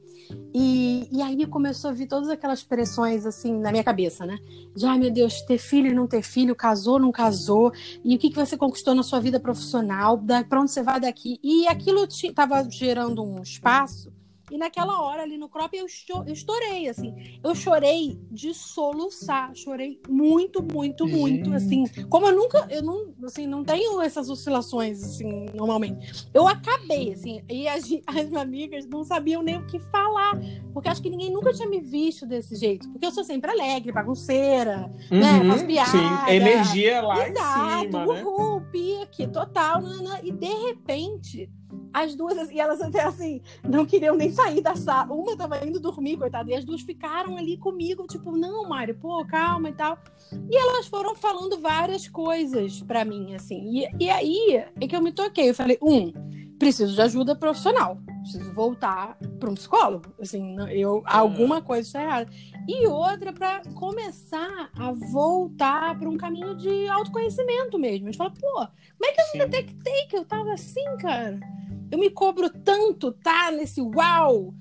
e, 0.54 1.08
e 1.12 1.22
aí 1.22 1.46
começou 1.46 1.90
a 1.90 1.92
vir 1.92 2.06
todas 2.06 2.28
aquelas 2.28 2.62
pressões, 2.62 3.26
assim, 3.26 3.58
na 3.58 3.70
minha 3.70 3.84
cabeça, 3.84 4.24
né, 4.24 4.38
de, 4.74 4.86
ai 4.86 4.98
meu 4.98 5.10
Deus, 5.10 5.40
ter 5.42 5.58
filho 5.58 5.94
não 5.94 6.06
ter 6.06 6.22
filho, 6.22 6.54
casou, 6.54 6.98
não 6.98 7.12
casou, 7.12 7.72
e 8.04 8.14
o 8.14 8.18
que, 8.18 8.30
que 8.30 8.36
você 8.36 8.56
conquistou 8.56 8.94
na 8.94 9.02
sua 9.02 9.20
vida 9.20 9.38
profissional, 9.38 10.16
da, 10.16 10.44
pra 10.44 10.60
onde 10.60 10.70
você 10.70 10.82
vai 10.82 11.00
daqui, 11.00 11.38
e 11.42 11.66
aquilo 11.68 12.06
tava 12.34 12.68
gerando 12.70 13.22
um 13.22 13.42
espaço 13.42 14.12
E 14.50 14.58
naquela 14.58 15.00
hora 15.02 15.22
ali 15.22 15.38
no 15.38 15.48
crop 15.48 15.76
eu, 15.76 15.86
eu 16.26 16.32
estourei, 16.32 16.88
assim. 16.88 17.38
Eu 17.42 17.54
chorei 17.54 18.18
de 18.30 18.52
soluçar. 18.52 19.54
Chorei 19.54 20.00
muito, 20.08 20.62
muito, 20.62 21.06
muito, 21.06 21.52
assim. 21.54 21.84
Como 22.08 22.26
eu 22.26 22.34
nunca, 22.34 22.66
eu 22.70 22.82
não, 22.82 23.14
assim, 23.24 23.46
não 23.46 23.64
tenho 23.64 24.00
essas 24.00 24.28
oscilações, 24.28 25.02
assim, 25.02 25.46
normalmente. 25.54 26.28
Eu 26.34 26.48
acabei, 26.48 27.12
assim. 27.12 27.42
E 27.48 27.68
as, 27.68 27.84
as 28.06 28.34
amigas 28.34 28.86
não 28.86 29.04
sabiam 29.04 29.42
nem 29.42 29.56
o 29.56 29.66
que 29.66 29.78
falar. 29.78 30.38
Porque 30.72 30.88
acho 30.88 31.02
que 31.02 31.10
ninguém 31.10 31.30
nunca 31.30 31.52
tinha 31.52 31.68
me 31.68 31.80
visto 31.80 32.26
desse 32.26 32.56
jeito. 32.56 32.88
Porque 32.90 33.06
eu 33.06 33.12
sou 33.12 33.24
sempre 33.24 33.50
alegre, 33.50 33.92
bagunceira, 33.92 34.90
né? 35.10 35.32
uhum, 35.32 35.44
né? 35.44 35.48
Faz 35.50 35.62
piada. 35.62 35.90
Sim, 35.90 36.32
energia 36.34 37.00
lá 37.00 37.28
Exato, 37.28 37.84
em 37.84 37.90
cima, 37.90 38.06
né? 38.06 38.22
Uhul, 38.22 38.60
pique, 38.72 39.26
total. 39.28 39.82
E 40.22 40.32
de 40.32 40.46
repente 40.46 41.50
as 41.92 42.14
duas, 42.14 42.50
e 42.50 42.58
elas 42.58 42.80
até 42.80 43.02
assim, 43.02 43.40
não 43.68 43.84
queriam 43.84 44.16
nem 44.16 44.30
sair 44.30 44.60
da 44.60 44.74
sala. 44.74 45.12
Uma 45.12 45.36
tava 45.36 45.64
indo 45.66 45.80
dormir, 45.80 46.16
coitada, 46.16 46.50
e 46.50 46.54
as 46.54 46.64
duas 46.64 46.80
ficaram 46.80 47.36
ali 47.36 47.56
comigo, 47.56 48.06
tipo, 48.06 48.36
não, 48.36 48.68
Mário, 48.68 48.94
pô, 48.94 49.24
calma 49.24 49.68
e 49.68 49.72
tal. 49.72 49.98
E 50.50 50.56
elas 50.56 50.86
foram 50.86 51.14
falando 51.14 51.58
várias 51.58 52.08
coisas 52.08 52.82
para 52.82 53.04
mim, 53.04 53.34
assim. 53.34 53.78
E, 53.78 54.04
e 54.04 54.10
aí 54.10 54.64
é 54.80 54.86
que 54.86 54.94
eu 54.94 55.02
me 55.02 55.12
toquei. 55.12 55.50
Eu 55.50 55.54
falei, 55.54 55.78
um, 55.82 56.12
preciso 56.60 56.94
de 56.94 57.00
ajuda 57.00 57.34
profissional. 57.34 57.98
Preciso 58.20 58.52
voltar 58.52 59.16
para 59.40 59.50
um 59.50 59.54
psicólogo. 59.54 60.14
Assim, 60.20 60.56
eu, 60.70 61.02
alguma 61.06 61.62
coisa 61.62 61.88
está 61.88 62.02
errada. 62.02 62.30
E 62.68 62.86
outra, 62.86 63.32
para 63.32 63.62
começar 63.74 64.70
a 64.76 64.92
voltar 64.92 65.98
para 65.98 66.08
um 66.08 66.18
caminho 66.18 66.54
de 66.54 66.86
autoconhecimento 66.88 67.78
mesmo. 67.78 68.06
A 68.06 68.10
gente 68.10 68.18
fala, 68.18 68.30
pô, 68.30 68.52
como 68.52 69.04
é 69.04 69.12
que 69.12 69.20
eu 69.20 69.38
não 69.38 69.48
detectei 69.48 70.06
que 70.06 70.16
eu 70.16 70.24
tava 70.24 70.52
assim, 70.52 70.84
cara? 71.00 71.40
Eu 71.90 71.98
me 71.98 72.10
cobro 72.10 72.48
tanto, 72.50 73.12
tá? 73.12 73.50
Nesse 73.50 73.80
uau, 73.80 74.54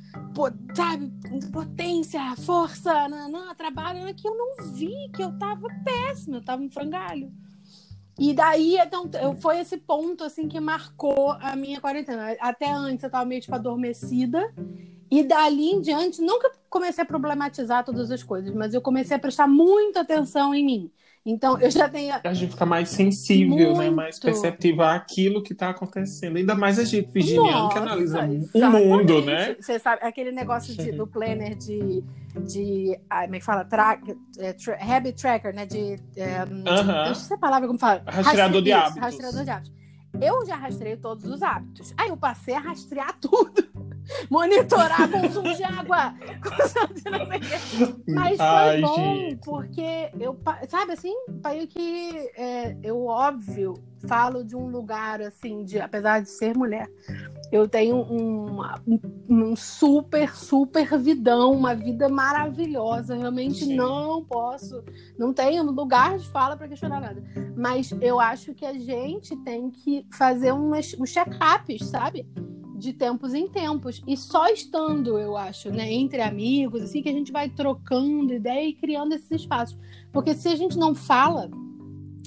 sabe? 0.75 1.11
Potência, 1.51 2.35
força, 2.37 3.07
nanã, 3.07 3.53
trabalho, 3.55 4.13
que 4.15 4.27
eu 4.27 4.35
não 4.35 4.65
vi 4.73 5.09
que 5.13 5.23
eu 5.23 5.37
tava 5.37 5.67
péssima, 5.83 6.37
eu 6.37 6.43
tava 6.43 6.63
em 6.63 6.69
frangalho. 6.69 7.31
E 8.17 8.33
daí, 8.33 8.77
então, 8.77 9.09
foi 9.39 9.59
esse 9.59 9.77
ponto, 9.77 10.23
assim, 10.23 10.49
que 10.49 10.59
marcou 10.59 11.31
a 11.39 11.55
minha 11.55 11.79
quarentena. 11.79 12.35
Até 12.41 12.69
antes 12.69 13.03
eu 13.03 13.09
tava 13.09 13.25
meio, 13.25 13.41
tipo, 13.41 13.55
adormecida. 13.55 14.53
E 15.09 15.23
dali 15.23 15.71
em 15.71 15.81
diante, 15.81 16.21
nunca 16.21 16.51
comecei 16.69 17.03
a 17.03 17.07
problematizar 17.07 17.83
todas 17.83 18.11
as 18.11 18.21
coisas, 18.21 18.53
mas 18.53 18.73
eu 18.73 18.81
comecei 18.81 19.17
a 19.17 19.19
prestar 19.19 19.47
muita 19.47 20.01
atenção 20.01 20.53
em 20.53 20.63
mim. 20.63 20.91
Então, 21.25 21.59
eu 21.59 21.69
já 21.69 21.87
tenho. 21.89 22.15
A 22.23 22.33
gente 22.33 22.51
fica 22.51 22.65
mais 22.65 22.89
sensível, 22.89 23.75
Muito. 23.75 23.79
né? 23.79 23.89
Mais 23.89 24.17
perceptiva 24.19 24.93
àquilo 24.93 25.43
que 25.43 25.53
está 25.53 25.69
acontecendo. 25.69 26.37
Ainda 26.37 26.55
mais 26.55 26.79
a 26.79 26.83
gente, 26.83 27.11
virginiano, 27.11 27.51
Nossa, 27.51 27.73
que 27.73 27.79
analisa 27.79 28.29
o 28.53 28.69
mundo, 28.71 29.21
né? 29.21 29.55
Você 29.59 29.77
sabe, 29.79 30.01
aquele 30.03 30.31
negócio 30.31 30.75
de, 30.75 30.91
do 30.91 31.05
planner 31.05 31.55
de. 31.55 32.03
de 32.47 32.97
ah, 33.09 33.23
como 33.23 33.35
é 33.35 33.39
que 33.39 33.45
fala? 33.45 33.65
Track, 33.65 34.17
é, 34.37 34.53
tra 34.53 34.77
habit 34.81 35.21
tracker, 35.21 35.53
né? 35.53 35.65
De. 35.65 35.97
É, 36.15 36.43
uh 36.43 36.47
-huh. 36.47 37.07
Eu 37.09 37.15
sei 37.15 37.35
a 37.35 37.39
palavra 37.39 37.67
como 37.67 37.79
fala. 37.79 38.01
Rastreador 38.07 38.61
de 38.61 38.71
hábitos. 38.71 39.01
Rastreador 39.01 39.43
de 39.43 39.49
hábitos. 39.49 39.79
Eu 40.21 40.45
já 40.45 40.55
rastrei 40.55 40.97
todos 40.97 41.25
os 41.25 41.43
hábitos. 41.43 41.93
Aí 41.97 42.09
eu 42.09 42.17
passei 42.17 42.55
a 42.55 42.59
rastrear 42.59 43.15
tudo 43.21 43.68
monitorar 44.29 45.09
consumo 45.09 45.53
de 45.53 45.63
água. 45.63 46.13
Mas 48.07 48.37
foi 48.37 48.45
Ai, 48.45 48.81
bom, 48.81 48.95
gente. 48.95 49.35
porque 49.43 50.11
eu, 50.19 50.37
sabe 50.67 50.93
assim, 50.93 51.13
pai 51.41 51.67
que 51.67 52.29
é, 52.35 52.75
eu, 52.83 53.05
óbvio, 53.05 53.75
falo 54.07 54.43
de 54.43 54.55
um 54.55 54.67
lugar 54.67 55.21
assim, 55.21 55.63
de, 55.63 55.79
apesar 55.79 56.21
de 56.21 56.29
ser 56.29 56.55
mulher, 56.57 56.87
eu 57.51 57.67
tenho 57.67 57.97
um, 57.97 58.61
um 59.27 59.55
super, 59.55 60.35
super 60.35 60.97
vidão, 60.99 61.51
uma 61.51 61.75
vida 61.75 62.07
maravilhosa. 62.07 63.15
Realmente 63.15 63.65
Sim. 63.65 63.75
não 63.75 64.23
posso, 64.23 64.83
não 65.17 65.33
tenho 65.33 65.63
lugar 65.63 66.17
de 66.17 66.27
fala 66.29 66.55
para 66.55 66.67
questionar 66.67 67.01
nada. 67.01 67.23
Mas 67.57 67.91
eu 68.01 68.19
acho 68.19 68.53
que 68.53 68.65
a 68.65 68.73
gente 68.73 69.35
tem 69.37 69.71
que 69.71 70.05
fazer 70.13 70.53
uns, 70.53 70.95
uns 70.99 71.09
check-ups, 71.09 71.87
sabe? 71.87 72.27
De 72.79 72.93
tempos 72.93 73.33
em 73.33 73.47
tempos. 73.47 74.01
E 74.07 74.15
só 74.17 74.47
estando, 74.47 75.19
eu 75.19 75.35
acho, 75.37 75.69
né, 75.69 75.91
entre 75.91 76.21
amigos, 76.21 76.81
assim, 76.81 77.01
que 77.01 77.09
a 77.09 77.13
gente 77.13 77.31
vai 77.31 77.49
trocando 77.49 78.33
ideia 78.33 78.67
e 78.67 78.73
criando 78.73 79.13
esses 79.13 79.29
espaços. 79.29 79.77
Porque 80.11 80.33
se 80.33 80.47
a 80.47 80.55
gente 80.55 80.77
não 80.77 80.95
fala, 80.95 81.51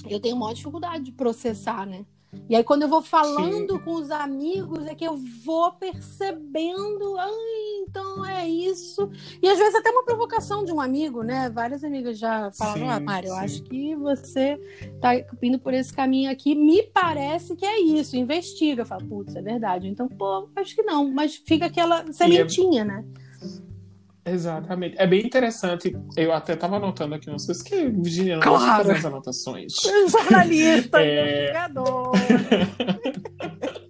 eu 0.09 0.21
tenho 0.21 0.37
maior 0.37 0.55
dificuldade 0.55 1.05
de 1.05 1.13
processar, 1.13 1.87
né? 1.87 2.05
E 2.49 2.57
aí, 2.57 2.65
quando 2.65 2.83
eu 2.83 2.89
vou 2.89 3.03
falando 3.03 3.75
Sim. 3.75 3.85
com 3.85 3.95
os 3.95 4.11
amigos, 4.11 4.87
é 4.87 4.95
que 4.95 5.05
eu 5.05 5.17
vou 5.45 5.73
percebendo, 5.73 7.17
ai, 7.19 7.72
então 7.93 8.25
é 8.25 8.49
isso. 8.49 9.11
E 9.43 9.47
às 9.47 9.59
vezes 9.59 9.75
até 9.75 9.91
uma 9.91 10.03
provocação 10.03 10.65
de 10.65 10.73
um 10.73 10.81
amigo, 10.81 11.23
né? 11.23 11.51
Várias 11.51 11.85
amigas 11.85 12.19
já 12.19 12.51
falaram, 12.53 12.89
ah, 12.89 12.99
Mário, 12.99 13.29
eu 13.29 13.35
acho 13.35 13.63
que 13.65 13.95
você 13.95 14.59
tá 14.99 15.11
indo 15.43 15.59
por 15.59 15.75
esse 15.75 15.93
caminho 15.93 16.31
aqui, 16.31 16.55
me 16.55 16.83
parece 16.85 17.55
que 17.55 17.67
é 17.67 17.81
isso, 17.81 18.17
investiga. 18.17 18.81
Eu 18.81 18.87
falo, 18.87 19.07
putz, 19.07 19.37
é 19.37 19.43
verdade. 19.43 19.89
Então, 19.89 20.09
pô, 20.09 20.49
acho 20.57 20.75
que 20.75 20.83
não, 20.83 21.13
mas 21.13 21.37
fica 21.37 21.67
aquela 21.67 22.11
sementinha, 22.11 22.81
é... 22.81 22.85
né? 22.85 23.05
Exatamente. 24.25 24.97
É 24.99 25.07
bem 25.07 25.27
interessante. 25.27 25.95
Eu 26.17 26.33
até 26.33 26.55
estava 26.55 26.77
anotando 26.77 27.15
aqui, 27.15 27.29
não 27.29 27.39
sei 27.39 27.55
se 27.55 27.65
que 27.65 27.89
Virginia 27.89 28.37
não 28.37 28.43
claro. 28.43 28.85
fazer 28.85 28.99
as 28.99 29.05
anotações. 29.05 29.75
Jornalista, 30.09 30.99
é... 31.03 31.53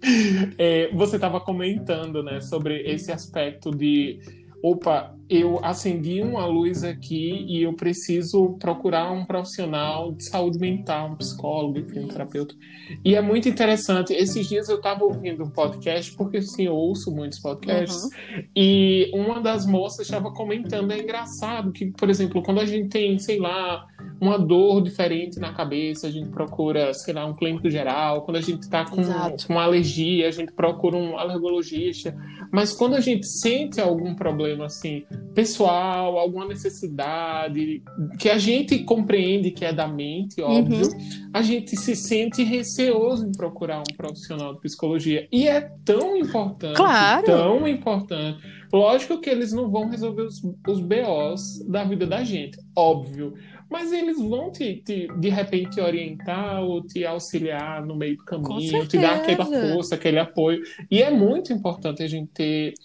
é, 0.57 0.89
você 0.93 1.15
estava 1.15 1.39
comentando, 1.39 2.23
né, 2.23 2.41
sobre 2.41 2.81
esse 2.81 3.11
aspecto 3.11 3.71
de 3.71 4.19
opa, 4.61 5.13
eu 5.35 5.59
acendi 5.63 6.21
uma 6.21 6.45
luz 6.45 6.83
aqui 6.83 7.45
e 7.47 7.63
eu 7.63 7.73
preciso 7.73 8.57
procurar 8.59 9.11
um 9.11 9.25
profissional 9.25 10.11
de 10.11 10.25
saúde 10.25 10.59
mental, 10.59 11.11
um 11.11 11.15
psicólogo, 11.15 11.79
enfim, 11.79 11.99
um 12.01 12.07
terapeuta. 12.07 12.55
E 13.03 13.15
é 13.15 13.21
muito 13.21 13.49
interessante. 13.49 14.13
Esses 14.13 14.47
dias 14.47 14.69
eu 14.69 14.77
estava 14.77 15.03
ouvindo 15.03 15.43
um 15.43 15.49
podcast, 15.49 16.15
porque 16.15 16.37
assim, 16.37 16.63
eu 16.63 16.75
ouço 16.75 17.11
muitos 17.11 17.39
podcasts, 17.39 18.03
uhum. 18.03 18.43
e 18.55 19.11
uma 19.13 19.41
das 19.41 19.65
moças 19.65 20.05
estava 20.05 20.31
comentando, 20.31 20.91
é 20.91 20.99
engraçado 20.99 21.71
que, 21.71 21.87
por 21.87 22.09
exemplo, 22.09 22.43
quando 22.43 22.59
a 22.59 22.65
gente 22.65 22.89
tem, 22.89 23.17
sei 23.17 23.39
lá, 23.39 23.85
uma 24.19 24.37
dor 24.37 24.81
diferente 24.81 25.39
na 25.39 25.53
cabeça, 25.53 26.07
a 26.07 26.11
gente 26.11 26.29
procura, 26.29 26.93
sei 26.93 27.13
lá, 27.13 27.25
um 27.25 27.33
clínico 27.33 27.69
geral. 27.69 28.21
Quando 28.21 28.37
a 28.37 28.41
gente 28.41 28.61
está 28.61 28.85
com, 28.85 29.01
com 29.47 29.59
alergia, 29.59 30.27
a 30.27 30.31
gente 30.31 30.53
procura 30.53 30.95
um 30.95 31.17
alergologista. 31.17 32.15
Mas 32.51 32.71
quando 32.71 32.95
a 32.95 33.01
gente 33.01 33.25
sente 33.27 33.81
algum 33.81 34.15
problema 34.15 34.65
assim, 34.65 35.03
pessoal, 35.33 36.17
alguma 36.17 36.45
necessidade 36.45 37.81
que 38.19 38.29
a 38.29 38.37
gente 38.37 38.79
compreende 38.83 39.51
que 39.51 39.65
é 39.65 39.73
da 39.73 39.87
mente, 39.87 40.41
óbvio, 40.41 40.87
uhum. 40.87 41.29
a 41.33 41.41
gente 41.41 41.75
se 41.75 41.95
sente 41.95 42.43
receoso 42.43 43.27
em 43.27 43.31
procurar 43.31 43.79
um 43.79 43.95
profissional 43.95 44.53
de 44.53 44.61
psicologia. 44.61 45.27
E 45.31 45.47
é 45.47 45.61
tão 45.83 46.15
importante, 46.15 46.75
claro. 46.75 47.25
tão 47.25 47.67
importante. 47.67 48.39
Lógico 48.71 49.19
que 49.19 49.29
eles 49.29 49.53
não 49.53 49.69
vão 49.69 49.89
resolver 49.89 50.23
os, 50.23 50.41
os 50.67 50.79
BOs 50.79 51.59
da 51.67 51.83
vida 51.83 52.07
da 52.07 52.23
gente, 52.23 52.57
óbvio 52.75 53.33
mas 53.73 53.91
eles 53.91 54.21
vão 54.21 54.51
te, 54.51 54.83
te, 54.85 55.07
de 55.17 55.29
repente 55.29 55.81
orientar 55.81 56.61
ou 56.61 56.79
te 56.85 57.03
auxiliar 57.03 57.83
no 57.83 57.95
meio 57.95 58.15
do 58.17 58.23
caminho, 58.23 58.87
te 58.87 58.99
dar 58.99 59.15
aquela 59.15 59.45
força, 59.45 59.95
aquele 59.95 60.19
apoio. 60.19 60.61
E 60.91 61.01
é 61.01 61.09
muito 61.09 61.51
importante 61.51 62.03
a 62.03 62.07
gente 62.07 62.29
ter 62.31 62.75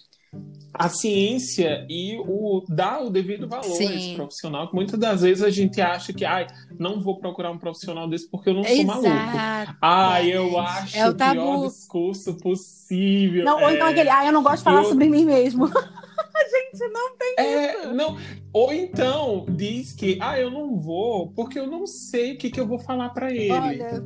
a 0.73 0.87
ciência 0.87 1.85
e 1.89 2.17
o 2.17 2.63
dar 2.69 3.03
o 3.03 3.09
devido 3.09 3.47
valor 3.47 3.63
Sim. 3.63 3.87
a 3.87 3.95
esse 3.95 4.15
profissional. 4.15 4.69
Que 4.69 4.75
muitas 4.75 4.99
das 4.99 5.21
vezes 5.21 5.43
a 5.43 5.49
gente 5.49 5.81
acha 5.81 6.13
que, 6.13 6.23
ai, 6.23 6.47
não 6.77 7.01
vou 7.01 7.19
procurar 7.19 7.51
um 7.51 7.57
profissional 7.57 8.07
desse 8.07 8.29
porque 8.29 8.49
eu 8.49 8.53
não 8.53 8.63
sou 8.63 8.71
Exato. 8.71 9.01
maluco. 9.01 9.77
Ai, 9.81 10.29
eu 10.31 10.57
acho 10.59 10.97
é 10.97 11.09
o 11.09 11.15
pior 11.15 11.67
discurso 11.67 12.37
possível. 12.37 13.43
Não, 13.43 13.59
é... 13.59 13.63
ou 13.65 13.71
então 13.71 13.87
é. 13.87 13.91
aquele, 13.91 14.09
ai, 14.09 14.27
eu 14.27 14.31
não 14.31 14.43
gosto 14.43 14.59
de 14.59 14.63
falar 14.63 14.83
eu... 14.83 14.89
sobre 14.89 15.09
mim 15.09 15.25
mesmo. 15.25 15.67
gente, 16.49 16.91
não 16.91 17.17
tem 17.17 17.35
é, 17.37 17.79
isso. 17.79 17.93
Não. 17.93 18.17
Ou 18.53 18.73
então 18.73 19.45
diz 19.49 19.93
que, 19.93 20.17
ah, 20.21 20.39
eu 20.39 20.49
não 20.49 20.75
vou, 20.75 21.27
porque 21.31 21.59
eu 21.59 21.67
não 21.67 21.85
sei 21.85 22.33
o 22.33 22.37
que, 22.37 22.49
que 22.49 22.59
eu 22.59 22.67
vou 22.67 22.79
falar 22.79 23.09
para 23.09 23.31
ele. 23.31 23.51
Olha. 23.51 24.03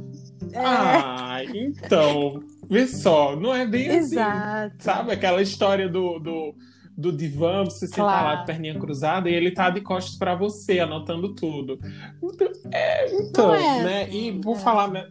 É... 0.51 0.59
Ah, 0.59 1.41
então, 1.53 2.43
vê 2.69 2.87
só, 2.87 3.35
não 3.35 3.53
é 3.53 3.65
bem 3.65 3.89
assim, 3.89 3.97
Exato. 3.97 4.75
assim. 4.75 4.75
Sabe 4.79 5.11
aquela 5.11 5.41
história 5.41 5.87
do, 5.89 6.19
do, 6.19 6.55
do 6.97 7.11
divã, 7.11 7.63
você 7.63 7.87
claro. 7.87 8.11
sentar 8.11 8.23
lá 8.23 8.35
de 8.35 8.45
perninha 8.45 8.79
cruzada 8.79 9.29
e 9.29 9.33
ele 9.33 9.51
tá 9.51 9.69
de 9.69 9.81
costas 9.81 10.15
para 10.17 10.35
você, 10.35 10.79
anotando 10.79 11.33
tudo. 11.33 11.79
Então, 12.21 12.47
é, 12.71 13.15
então 13.15 13.55
é 13.55 13.83
né? 13.83 14.03
Assim, 14.03 14.29
e 14.29 14.41
por 14.41 14.57
é. 14.57 14.59
falar, 14.59 14.91
né, 14.91 15.07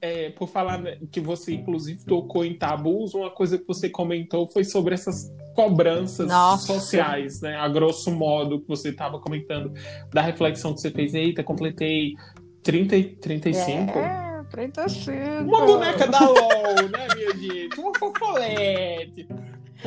é, 0.00 0.30
por 0.30 0.48
falar 0.48 0.82
que 1.10 1.20
você, 1.20 1.54
inclusive, 1.54 2.04
tocou 2.04 2.44
em 2.44 2.54
tabus, 2.54 3.14
uma 3.14 3.30
coisa 3.30 3.58
que 3.58 3.66
você 3.66 3.88
comentou 3.88 4.48
foi 4.48 4.64
sobre 4.64 4.94
essas 4.94 5.32
cobranças 5.54 6.28
Nossa. 6.28 6.66
sociais, 6.66 7.40
né? 7.40 7.56
A 7.56 7.68
grosso 7.68 8.10
modo, 8.10 8.60
que 8.60 8.68
você 8.68 8.90
estava 8.90 9.18
comentando, 9.18 9.72
da 10.12 10.20
reflexão 10.20 10.74
que 10.74 10.80
você 10.80 10.90
fez. 10.90 11.14
Eita, 11.14 11.42
completei 11.42 12.14
30, 12.62 13.20
35. 13.20 13.98
É, 13.98 14.25
35. 14.50 15.12
Uma 15.44 15.66
boneca 15.66 16.06
da 16.06 16.20
LOL, 16.20 16.88
né, 16.90 17.08
minha 17.14 17.32
gente? 17.36 17.80
Uma 17.80 17.92
fofolete. 17.98 19.28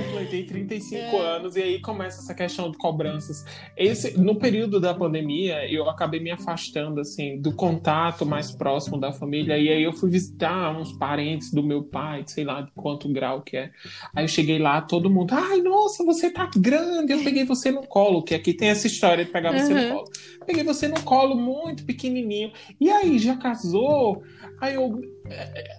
Completei 0.03 0.43
35 0.43 0.95
é. 0.95 1.19
anos 1.19 1.55
e 1.55 1.61
aí 1.61 1.81
começa 1.81 2.21
essa 2.21 2.33
questão 2.33 2.71
de 2.71 2.77
cobranças. 2.77 3.45
Esse, 3.75 4.17
no 4.19 4.35
período 4.35 4.79
da 4.79 4.93
pandemia, 4.93 5.69
eu 5.71 5.89
acabei 5.89 6.19
me 6.19 6.31
afastando 6.31 6.99
assim 6.99 7.39
do 7.39 7.53
contato 7.53 8.25
mais 8.25 8.51
próximo 8.51 8.99
da 8.99 9.11
família 9.11 9.57
e 9.57 9.69
aí 9.69 9.83
eu 9.83 9.93
fui 9.93 10.09
visitar 10.09 10.75
uns 10.77 10.91
parentes 10.93 11.51
do 11.51 11.63
meu 11.63 11.83
pai, 11.83 12.23
sei 12.27 12.43
lá 12.43 12.61
de 12.61 12.71
quanto 12.71 13.11
grau 13.11 13.41
que 13.41 13.57
é. 13.57 13.71
Aí 14.15 14.23
eu 14.23 14.27
cheguei 14.27 14.59
lá, 14.59 14.81
todo 14.81 15.09
mundo, 15.09 15.33
ai, 15.33 15.61
nossa, 15.61 16.03
você 16.03 16.29
tá 16.29 16.49
grande, 16.55 17.13
eu 17.13 17.23
peguei 17.23 17.45
você 17.45 17.71
no 17.71 17.85
colo, 17.85 18.23
que 18.23 18.35
aqui 18.35 18.53
tem 18.53 18.69
essa 18.69 18.87
história 18.87 19.25
de 19.25 19.31
pegar 19.31 19.51
você 19.51 19.73
uhum. 19.73 19.81
no 19.81 19.95
colo. 19.95 20.11
Peguei 20.45 20.63
você 20.63 20.87
no 20.87 21.01
colo 21.03 21.35
muito 21.35 21.85
pequenininho. 21.85 22.51
E 22.79 22.89
aí, 22.89 23.19
já 23.19 23.35
casou? 23.37 24.23
Aí 24.59 24.75
eu. 24.75 24.99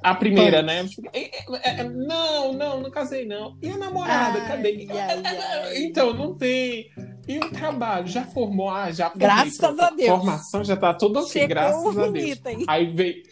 A 0.02 0.14
primeira, 0.14 0.62
né? 0.62 0.86
É, 1.12 1.80
é, 1.80 1.84
não, 1.84 2.52
não, 2.52 2.69
não 2.90 2.92
casei, 2.92 3.24
não. 3.24 3.56
E 3.62 3.70
a 3.70 3.78
namorada, 3.78 4.40
ai, 4.40 4.48
cadê? 4.48 4.88
Ai, 4.90 5.22
ai. 5.24 5.76
Então, 5.82 6.12
não 6.12 6.34
tem. 6.34 6.90
E 7.28 7.38
o 7.38 7.50
trabalho? 7.50 8.08
Já 8.08 8.24
formou? 8.24 8.68
Ah, 8.68 8.90
já 8.90 9.08
formei. 9.08 9.28
Graças 9.28 9.78
a 9.78 9.90
Deus. 9.90 10.08
Formação 10.08 10.64
já 10.64 10.76
tá 10.76 10.92
tudo 10.92 11.20
ok, 11.20 11.46
graças 11.46 11.96
a 11.96 12.08
Deus. 12.08 12.38
Aí 12.66 12.86
veio, 12.86 13.22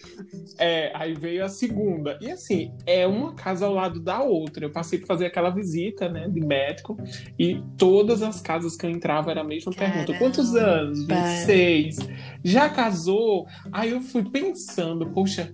é, 0.57 0.93
aí 0.95 1.15
veio 1.15 1.45
a 1.45 1.49
segunda. 1.49 2.17
E 2.21 2.31
assim, 2.31 2.73
é 2.87 3.07
uma 3.09 3.35
casa 3.35 3.67
ao 3.67 3.75
lado 3.75 3.99
da 3.99 4.21
outra. 4.21 4.65
Eu 4.65 4.71
passei 4.71 5.01
por 5.01 5.07
fazer 5.07 5.27
aquela 5.27 5.51
visita, 5.51 6.09
né, 6.09 6.29
de 6.29 6.41
médico. 6.41 6.97
E 7.37 7.61
todas 7.77 8.23
as 8.23 8.41
casas 8.41 8.77
que 8.77 8.87
eu 8.87 8.91
entrava 8.91 9.33
era 9.33 9.41
a 9.41 9.45
mesma 9.45 9.73
Caramba. 9.73 9.97
pergunta. 9.97 10.19
Quantos 10.19 10.55
anos? 10.55 11.05
26. 11.05 11.97
Já 12.45 12.69
casou? 12.69 13.49
Aí 13.73 13.91
eu 13.91 14.01
fui 14.01 14.23
pensando, 14.23 15.11
poxa 15.11 15.53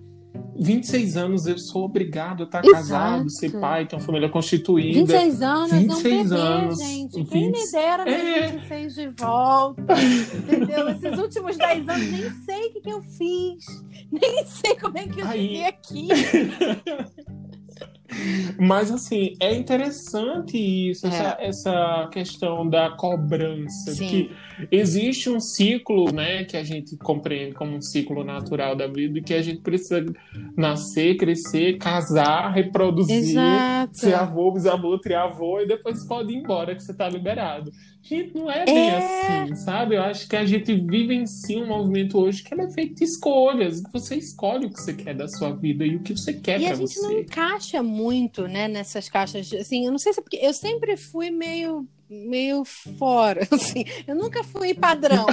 26 0.57 1.17
anos 1.17 1.47
eu 1.47 1.57
sou 1.57 1.85
obrigado 1.85 2.43
a 2.43 2.45
estar 2.45 2.63
Exato. 2.63 2.75
casado, 2.75 3.29
ser 3.29 3.51
pai, 3.59 3.85
ter 3.85 3.95
uma 3.95 4.01
família 4.01 4.29
constituída. 4.29 4.99
26 4.99 5.41
anos, 5.41 5.71
26 5.71 6.29
não 6.29 6.37
anos, 6.37 6.79
gente. 6.79 7.17
20... 7.17 7.29
Quem 7.29 7.51
me 7.51 7.71
dera 7.71 8.09
é... 8.09 8.47
26 8.51 8.95
de 8.95 9.07
volta. 9.09 9.93
entendeu? 10.37 10.89
Esses 10.89 11.19
últimos 11.19 11.57
10 11.57 11.89
anos 11.89 12.11
nem 12.11 12.31
sei 12.45 12.67
o 12.67 12.73
que, 12.73 12.81
que 12.81 12.89
eu 12.89 13.01
fiz. 13.01 13.65
Nem 14.11 14.45
sei 14.45 14.75
como 14.75 14.97
é 14.97 15.07
que 15.07 15.21
eu 15.21 15.27
Aí... 15.27 15.41
cheguei 15.41 15.65
aqui. 15.65 16.07
Mas 18.59 18.91
assim, 18.91 19.33
é 19.39 19.53
interessante 19.53 20.57
isso, 20.57 21.05
é. 21.07 21.09
Essa, 21.09 21.37
essa 21.39 22.09
questão 22.11 22.67
da 22.67 22.91
cobrança. 22.91 23.91
Sim. 23.93 24.07
Que 24.07 24.31
existe 24.71 25.29
um 25.29 25.39
ciclo, 25.39 26.11
né, 26.13 26.43
que 26.45 26.55
a 26.55 26.63
gente 26.63 26.95
compreende 26.97 27.53
como 27.53 27.75
um 27.75 27.81
ciclo 27.81 28.23
natural 28.23 28.75
da 28.75 28.87
vida, 28.87 29.21
que 29.21 29.33
a 29.33 29.41
gente 29.41 29.61
precisa 29.61 30.05
nascer, 30.55 31.17
crescer, 31.17 31.77
casar, 31.77 32.51
reproduzir, 32.51 33.15
Exato. 33.15 33.97
ser 33.97 34.13
avô, 34.13 34.51
bisavô, 34.51 34.97
triavô, 34.97 35.59
e 35.61 35.67
depois 35.67 36.05
pode 36.05 36.33
ir 36.33 36.37
embora, 36.37 36.75
que 36.75 36.83
você 36.83 36.93
tá 36.93 37.09
liberado. 37.09 37.71
Gente, 38.05 38.37
não 38.37 38.51
é 38.51 38.63
bem 38.65 38.89
é... 38.91 38.97
assim, 38.97 39.55
sabe? 39.55 39.95
Eu 39.95 40.03
acho 40.03 40.29
que 40.29 40.35
a 40.35 40.45
gente 40.45 40.75
vive 40.75 41.15
em 41.15 41.25
si 41.25 41.57
um 41.57 41.65
movimento 41.65 42.19
hoje 42.19 42.43
que 42.43 42.53
é 42.53 42.69
feito 42.69 42.93
de 42.93 43.03
escolhas. 43.03 43.81
Você 43.91 44.15
escolhe 44.15 44.67
o 44.67 44.69
que 44.69 44.79
você 44.79 44.93
quer 44.93 45.15
da 45.15 45.27
sua 45.27 45.49
vida 45.55 45.83
e 45.83 45.95
o 45.95 46.03
que 46.03 46.15
você 46.15 46.31
quer 46.31 46.61
para 46.61 46.75
você. 46.75 46.81
E 46.81 46.83
a 46.83 46.87
gente 46.87 47.01
não 47.01 47.19
encaixa 47.19 47.81
muito, 47.81 48.47
né, 48.47 48.67
nessas 48.67 49.09
caixas. 49.09 49.51
Assim, 49.51 49.87
eu 49.87 49.91
não 49.91 49.97
sei 49.97 50.13
se 50.13 50.19
é 50.19 50.23
porque 50.23 50.37
eu 50.37 50.53
sempre 50.53 50.95
fui 50.95 51.31
meio 51.31 51.87
meio 52.09 52.63
fora, 52.63 53.41
assim. 53.51 53.83
Eu 54.07 54.15
nunca 54.15 54.43
fui 54.43 54.73
padrão. 54.73 55.25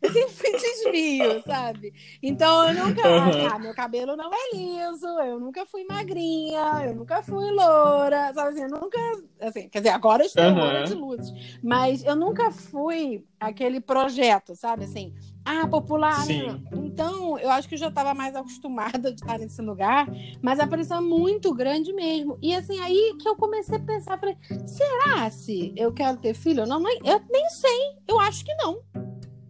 Eu 0.00 0.12
sempre 0.12 0.32
fui 0.32 0.52
desvio, 0.52 1.42
sabe? 1.46 1.94
Então 2.20 2.68
eu 2.68 2.84
nunca. 2.84 3.08
Uhum. 3.08 3.46
Ah, 3.46 3.58
meu 3.58 3.72
cabelo 3.72 4.16
não 4.16 4.30
é 4.32 4.56
liso, 4.56 5.06
eu 5.06 5.38
nunca 5.38 5.64
fui 5.64 5.84
magrinha, 5.84 6.82
eu 6.86 6.94
nunca 6.94 7.22
fui 7.22 7.50
loura, 7.52 8.32
sabe 8.34 8.50
assim? 8.50 8.62
Eu 8.62 8.80
nunca. 8.80 8.98
Assim, 9.40 9.68
quer 9.68 9.78
dizer, 9.78 9.90
agora 9.90 10.24
eu 10.24 10.26
estou 10.26 10.44
uhum. 10.44 10.54
loura 10.54 10.84
de 10.84 10.94
luz. 10.94 11.32
Mas 11.62 12.04
eu 12.04 12.16
nunca 12.16 12.50
fui 12.50 13.24
aquele 13.38 13.80
projeto, 13.80 14.56
sabe? 14.56 14.84
Assim, 14.84 15.14
ah, 15.44 15.66
popular. 15.66 16.20
Sim. 16.22 16.62
Então, 16.92 17.38
eu 17.38 17.50
acho 17.50 17.66
que 17.66 17.74
eu 17.74 17.78
já 17.78 17.88
estava 17.88 18.12
mais 18.12 18.36
acostumada 18.36 19.10
de 19.10 19.20
estar 19.20 19.38
nesse 19.38 19.62
lugar, 19.62 20.06
mas 20.42 20.60
a 20.60 20.66
pressão 20.66 20.98
é 20.98 21.00
muito 21.00 21.54
grande 21.54 21.90
mesmo. 21.94 22.36
E 22.42 22.54
assim, 22.54 22.78
aí 22.80 23.16
que 23.18 23.26
eu 23.26 23.34
comecei 23.34 23.76
a 23.76 23.80
pensar, 23.80 24.20
falei, 24.20 24.36
será 24.66 25.30
se 25.30 25.72
eu 25.74 25.90
quero 25.90 26.18
ter 26.18 26.34
filho? 26.34 26.66
Não, 26.66 26.78
eu 27.02 27.22
nem 27.30 27.48
sei. 27.48 27.96
Eu 28.06 28.20
acho 28.20 28.44
que 28.44 28.54
não. 28.56 28.82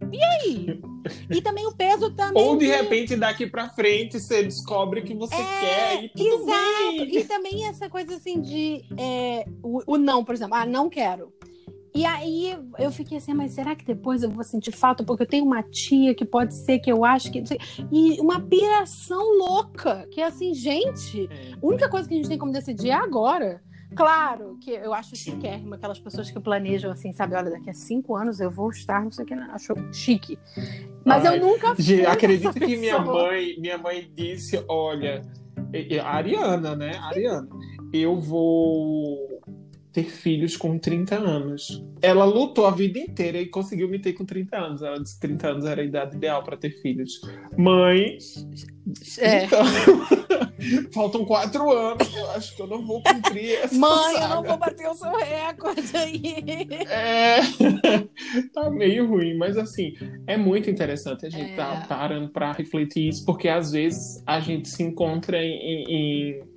E 0.09 0.23
aí? 0.23 0.81
E 1.29 1.41
também 1.41 1.67
o 1.67 1.75
peso 1.75 2.11
também. 2.11 2.41
Ou 2.41 2.55
de 2.55 2.67
repente 2.67 3.15
daqui 3.17 3.45
para 3.45 3.67
frente 3.69 4.19
você 4.19 4.43
descobre 4.43 5.01
que 5.01 5.13
você 5.13 5.35
é, 5.35 5.59
quer 5.59 6.03
e 6.05 6.09
tudo 6.09 6.27
exato. 6.27 6.97
Bem. 6.97 7.17
E 7.17 7.23
também 7.25 7.65
essa 7.67 7.89
coisa 7.89 8.15
assim 8.15 8.39
de 8.39 8.85
é, 8.97 9.45
o, 9.61 9.81
o 9.85 9.97
não, 9.97 10.23
por 10.23 10.33
exemplo, 10.33 10.55
ah, 10.55 10.65
não 10.65 10.89
quero. 10.89 11.33
E 11.95 12.05
aí 12.05 12.57
eu 12.79 12.91
fiquei 12.91 13.19
assim, 13.19 13.33
mas 13.33 13.51
será 13.51 13.75
que 13.75 13.85
depois 13.85 14.23
eu 14.23 14.29
vou 14.29 14.43
sentir 14.43 14.71
falta? 14.71 15.03
Porque 15.03 15.23
eu 15.23 15.27
tenho 15.27 15.45
uma 15.45 15.61
tia 15.61 16.15
que 16.15 16.25
pode 16.25 16.55
ser 16.55 16.79
que 16.79 16.91
eu 16.91 17.05
acho 17.05 17.31
que. 17.31 17.43
E 17.91 18.19
uma 18.19 18.39
piração 18.39 19.37
louca. 19.37 20.07
Que 20.09 20.21
é 20.21 20.25
assim, 20.25 20.53
gente, 20.53 21.29
a 21.61 21.65
única 21.65 21.87
coisa 21.87 22.07
que 22.07 22.15
a 22.15 22.17
gente 22.17 22.29
tem 22.29 22.37
como 22.37 22.51
decidir 22.51 22.89
é 22.89 22.93
agora. 22.93 23.61
Claro 23.95 24.57
que 24.59 24.71
eu 24.71 24.91
acho 24.91 25.15
chiquérrimo 25.15 25.75
aquelas 25.75 25.99
pessoas 25.99 26.31
que 26.31 26.39
planejam 26.39 26.91
assim, 26.91 27.13
sabe? 27.13 27.35
Olha, 27.35 27.51
daqui 27.51 27.69
a 27.69 27.73
cinco 27.73 28.15
anos 28.15 28.39
eu 28.39 28.49
vou 28.49 28.71
estar, 28.71 29.03
não 29.03 29.11
sei 29.11 29.23
o 29.23 29.27
que, 29.27 29.33
acho 29.35 29.73
chique. 29.91 30.39
Mas 31.05 31.23
Ai, 31.25 31.37
eu 31.37 31.41
nunca 31.41 31.75
fui. 31.75 32.05
Acredito 32.05 32.53
que 32.53 32.75
minha 32.75 32.99
mãe, 32.99 33.55
minha 33.59 33.77
mãe 33.77 34.11
disse: 34.15 34.63
olha, 34.67 35.21
a 36.03 36.09
Ariana, 36.09 36.75
né? 36.75 36.93
A 36.95 37.09
Ariana, 37.09 37.47
eu 37.93 38.19
vou 38.19 39.32
ter 39.93 40.05
filhos 40.05 40.57
com 40.57 40.77
30 40.79 41.15
anos. 41.15 41.83
Ela 42.01 42.25
lutou 42.25 42.65
a 42.65 42.71
vida 42.71 42.97
inteira 42.97 43.37
e 43.37 43.45
conseguiu 43.45 43.87
me 43.87 43.99
ter 43.99 44.13
com 44.13 44.25
30 44.25 44.57
anos. 44.57 44.81
Ela 44.81 44.99
disse 44.99 45.15
que 45.15 45.21
30 45.21 45.47
anos 45.47 45.65
era 45.65 45.81
a 45.81 45.85
idade 45.85 46.17
ideal 46.17 46.43
para 46.43 46.57
ter 46.57 46.71
filhos. 46.81 47.21
Mãe. 47.55 48.17
É. 49.19 49.45
Então, 49.45 49.63
faltam 50.91 51.23
quatro 51.25 51.71
anos. 51.71 52.15
Eu 52.15 52.31
acho 52.31 52.55
que 52.55 52.61
eu 52.63 52.67
não 52.67 52.83
vou 52.83 53.03
cumprir 53.03 53.51
essa. 53.61 53.77
Mãe, 53.77 54.15
saga. 54.15 54.25
eu 54.25 54.29
não 54.29 54.43
vou 54.43 54.57
bater 54.57 54.89
o 54.89 54.95
seu 54.95 55.15
recorde 55.15 55.95
aí. 55.95 56.67
É. 56.89 57.39
tá 58.51 58.71
meio 58.71 59.07
ruim, 59.07 59.37
mas 59.37 59.57
assim, 59.57 59.93
é 60.25 60.35
muito 60.35 60.71
interessante 60.71 61.27
a 61.27 61.29
gente 61.29 61.51
é. 61.51 61.55
tá 61.55 61.85
parando 61.87 62.29
para 62.29 62.51
refletir 62.51 63.09
isso, 63.09 63.23
porque 63.25 63.47
às 63.47 63.71
vezes 63.71 64.23
a 64.25 64.39
gente 64.39 64.67
se 64.69 64.81
encontra 64.81 65.37
em, 65.37 65.83
em 65.87 66.52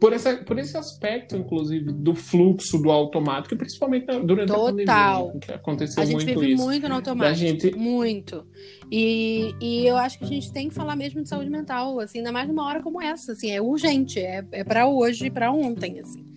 por, 0.00 0.14
essa, 0.14 0.34
por 0.38 0.58
esse 0.58 0.76
aspecto, 0.76 1.36
inclusive, 1.36 1.92
do 1.92 2.14
fluxo 2.14 2.78
do 2.78 2.90
automático, 2.90 3.54
principalmente 3.54 4.06
durante 4.06 4.48
Total. 4.48 4.62
a 4.62 4.70
pandemia, 4.70 5.34
né, 5.34 5.40
que 5.40 5.52
aconteceu 5.52 6.02
a 6.02 6.06
gente 6.06 6.24
muito 6.24 6.40
vive 6.40 6.52
isso. 6.54 6.64
muito 6.64 6.88
no 6.88 6.94
automático, 6.94 7.36
gente... 7.36 7.76
muito. 7.76 8.46
E, 8.90 9.54
e 9.60 9.86
eu 9.86 9.96
acho 9.96 10.18
que 10.18 10.24
a 10.24 10.28
gente 10.28 10.50
tem 10.50 10.68
que 10.68 10.74
falar 10.74 10.96
mesmo 10.96 11.22
de 11.22 11.28
saúde 11.28 11.50
mental, 11.50 12.00
assim, 12.00 12.18
ainda 12.18 12.32
mais 12.32 12.48
numa 12.48 12.66
hora 12.66 12.82
como 12.82 13.00
essa, 13.00 13.32
assim, 13.32 13.50
é 13.50 13.60
urgente, 13.60 14.18
é, 14.18 14.42
é 14.50 14.64
para 14.64 14.88
hoje 14.88 15.26
e 15.26 15.30
para 15.30 15.52
ontem, 15.52 16.00
assim. 16.00 16.29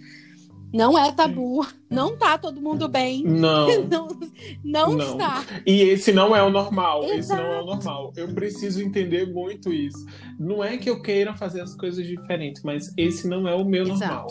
Não 0.73 0.97
é 0.97 1.11
tabu. 1.11 1.65
Não 1.89 2.17
tá 2.17 2.37
todo 2.37 2.59
mundo 2.59 2.87
bem. 2.87 3.23
Não. 3.23 3.67
não, 3.87 4.07
não, 4.63 4.93
não, 4.95 5.11
está. 5.11 5.45
E 5.65 5.81
esse 5.81 6.11
não 6.11 6.35
é 6.35 6.41
o 6.41 6.49
normal. 6.49 7.03
Exato. 7.03 7.19
Esse 7.19 7.35
não 7.35 7.53
é 7.53 7.61
o 7.61 7.65
normal. 7.65 8.13
Eu 8.15 8.33
preciso 8.33 8.81
entender 8.81 9.31
muito 9.31 9.71
isso. 9.71 10.03
Não 10.39 10.63
é 10.63 10.75
que 10.77 10.89
eu 10.89 10.99
queira 11.01 11.33
fazer 11.35 11.61
as 11.61 11.75
coisas 11.75 12.05
diferentes, 12.05 12.63
mas 12.63 12.91
esse 12.97 13.27
não 13.27 13.47
é 13.47 13.53
o 13.53 13.63
meu 13.63 13.83
Exato. 13.83 13.99
normal. 13.99 14.27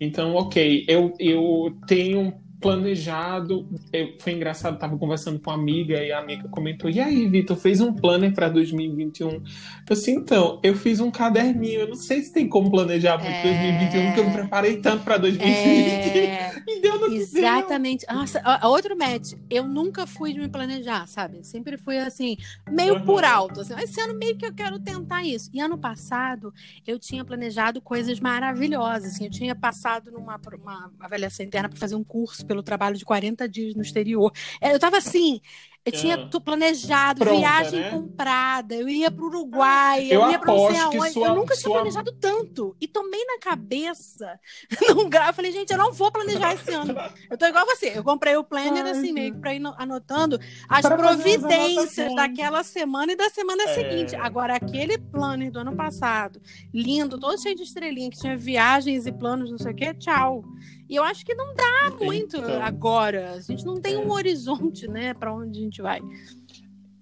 Então, 0.00 0.34
ok, 0.34 0.84
eu, 0.88 1.14
eu 1.20 1.76
tenho 1.86 2.34
planejado. 2.60 3.68
Eu, 3.92 4.14
foi 4.18 4.32
engraçado, 4.32 4.78
tava 4.78 4.96
conversando 4.96 5.38
com 5.38 5.50
uma 5.50 5.56
amiga 5.56 6.02
e 6.02 6.12
a 6.12 6.18
amiga 6.18 6.48
comentou: 6.48 6.90
E 6.90 7.00
aí, 7.00 7.28
Vitor, 7.28 7.56
fez 7.56 7.80
um 7.80 7.92
planner 7.92 8.32
para 8.32 8.48
2021? 8.48 9.30
Eu 9.30 9.42
assim, 9.90 10.12
então, 10.16 10.60
eu 10.62 10.74
fiz 10.74 11.00
um 11.00 11.10
caderninho. 11.10 11.80
Eu 11.80 11.88
não 11.88 11.94
sei 11.94 12.22
se 12.22 12.32
tem 12.32 12.48
como 12.48 12.70
planejar 12.70 13.18
para 13.18 13.28
é... 13.28 13.42
2021, 13.42 14.06
porque 14.06 14.20
eu 14.20 14.26
me 14.26 14.32
preparei 14.32 14.76
tanto 14.78 15.04
para 15.04 15.18
2020. 15.18 16.18
É... 16.18 16.62
e 16.66 16.80
deu 16.80 16.98
no 16.98 17.12
Exatamente. 17.12 18.06
Nossa, 18.10 18.42
outro 18.64 18.96
match. 18.96 19.32
Eu 19.50 19.66
nunca 19.66 20.06
fui 20.06 20.32
de 20.32 20.40
me 20.40 20.48
planejar, 20.48 21.06
sabe? 21.06 21.44
Sempre 21.44 21.76
fui 21.76 21.98
assim, 21.98 22.36
meio 22.70 22.94
uhum. 22.94 23.04
por 23.04 23.24
alto. 23.24 23.60
Assim. 23.60 23.74
Esse 23.78 24.00
ano 24.00 24.14
meio 24.18 24.36
que 24.36 24.46
eu 24.46 24.54
quero 24.54 24.78
tentar 24.78 25.22
isso. 25.24 25.50
E 25.52 25.60
ano 25.60 25.78
passado, 25.78 26.52
eu 26.86 26.98
tinha 26.98 27.24
planejado 27.24 27.80
coisas 27.80 28.20
maravilhosas. 28.20 29.14
Assim, 29.14 29.24
eu 29.24 29.30
tinha 29.30 29.54
passado 29.54 30.10
numa 30.10 30.40
uma 30.62 30.90
avaliação 31.00 31.44
interna 31.44 31.68
para 31.68 31.78
fazer 31.78 31.94
um 31.94 32.04
curso 32.04 32.44
pelo 32.54 32.62
trabalho 32.62 32.96
de 32.96 33.04
40 33.04 33.48
dias 33.48 33.74
no 33.74 33.82
exterior. 33.82 34.32
É, 34.60 34.72
eu 34.72 34.78
tava 34.78 34.98
assim, 34.98 35.40
eu 35.84 35.92
tinha 35.92 36.14
ah. 36.14 36.40
planejado, 36.40 37.20
Pronta, 37.20 37.38
viagem 37.38 37.80
né? 37.80 37.90
comprada, 37.90 38.74
eu 38.74 38.88
ia 38.88 39.10
para 39.10 39.22
o 39.22 39.26
Uruguai, 39.26 40.06
eu, 40.06 40.22
eu 40.22 40.30
ia 40.30 40.38
para 40.38 40.54
não 40.54 40.68
sei 40.70 41.12
Sua, 41.12 41.26
eu 41.26 41.34
nunca 41.34 41.54
sua... 41.54 41.62
tinha 41.62 41.74
planejado 41.74 42.12
tanto. 42.12 42.74
E 42.80 42.88
tomei 42.88 43.22
na 43.26 43.38
cabeça, 43.38 44.40
num 44.88 45.10
grau, 45.10 45.34
falei, 45.34 45.52
gente, 45.52 45.70
eu 45.70 45.76
não 45.76 45.92
vou 45.92 46.10
planejar 46.10 46.54
esse 46.54 46.72
ano. 46.72 46.94
Eu 47.28 47.36
tô 47.36 47.44
igual 47.44 47.66
você, 47.66 47.92
eu 47.94 48.02
comprei 48.02 48.34
o 48.36 48.44
planner, 48.44 48.84
Ai, 48.84 48.92
assim, 48.92 49.12
meio 49.12 49.34
para 49.36 49.54
ir 49.54 49.62
anotando 49.76 50.38
as 50.68 50.86
pra 50.86 50.96
providências 50.96 52.14
daquela 52.14 52.62
semana 52.62 53.12
e 53.12 53.16
da 53.16 53.28
semana 53.28 53.64
é... 53.64 53.74
seguinte. 53.74 54.16
Agora, 54.16 54.54
aquele 54.56 54.96
planner 54.96 55.50
do 55.50 55.58
ano 55.58 55.76
passado, 55.76 56.40
lindo, 56.72 57.18
todo 57.18 57.38
cheio 57.38 57.56
de 57.56 57.62
estrelinha, 57.62 58.10
que 58.10 58.18
tinha 58.18 58.36
viagens 58.36 59.06
e 59.06 59.12
planos, 59.12 59.50
não 59.50 59.58
sei 59.58 59.72
o 59.72 59.76
quê, 59.76 59.92
tchau. 59.92 60.44
E 60.94 60.96
eu 60.96 61.02
acho 61.02 61.26
que 61.26 61.34
não 61.34 61.52
dá 61.56 61.90
muito 62.00 62.36
então. 62.36 62.62
agora. 62.62 63.32
A 63.32 63.40
gente 63.40 63.66
não 63.66 63.80
tem 63.80 63.96
um 63.96 64.12
horizonte, 64.12 64.86
né, 64.86 65.12
para 65.12 65.34
onde 65.34 65.58
a 65.58 65.62
gente 65.62 65.82
vai. 65.82 66.00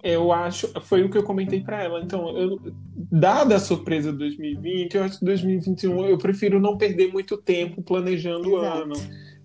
Eu 0.03 0.33
acho, 0.33 0.67
foi 0.81 1.03
o 1.03 1.11
que 1.11 1.19
eu 1.19 1.23
comentei 1.23 1.61
para 1.61 1.83
ela. 1.83 2.01
Então, 2.01 2.35
eu, 2.35 2.59
dada 2.97 3.57
a 3.57 3.61
surpresa 3.61 4.11
de 4.11 4.17
2020, 4.17 4.95
eu 4.95 5.05
acho 5.05 5.19
que 5.19 5.27
2021 5.27 6.07
eu 6.07 6.17
prefiro 6.17 6.59
não 6.59 6.79
perder 6.79 7.13
muito 7.13 7.37
tempo 7.37 7.83
planejando 7.83 8.53
o 8.53 8.57
ano 8.57 8.95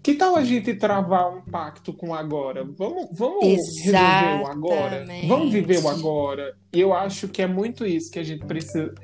que 0.08 0.13
tal 0.13 0.38
a 0.38 0.43
gente 0.46 0.74
travar 0.74 1.36
um 1.36 1.41
pacto 1.41 1.91
com 1.91 2.15
agora? 2.15 2.63
Vamos, 2.63 3.10
vamos 3.12 3.43
resolver 3.43 4.41
o 4.41 4.48
agora? 4.48 5.06
Vamos 5.28 5.52
viver 5.52 5.84
o 5.84 5.89
agora? 5.89 6.56
E 6.72 6.80
eu 6.80 6.93
acho 6.93 7.28
que 7.28 7.41
é 7.41 7.48
muito 7.48 7.86
isso 7.86 8.10
que 8.10 8.17
a 8.17 8.24
gente 8.24 8.46
precisa 8.46 8.96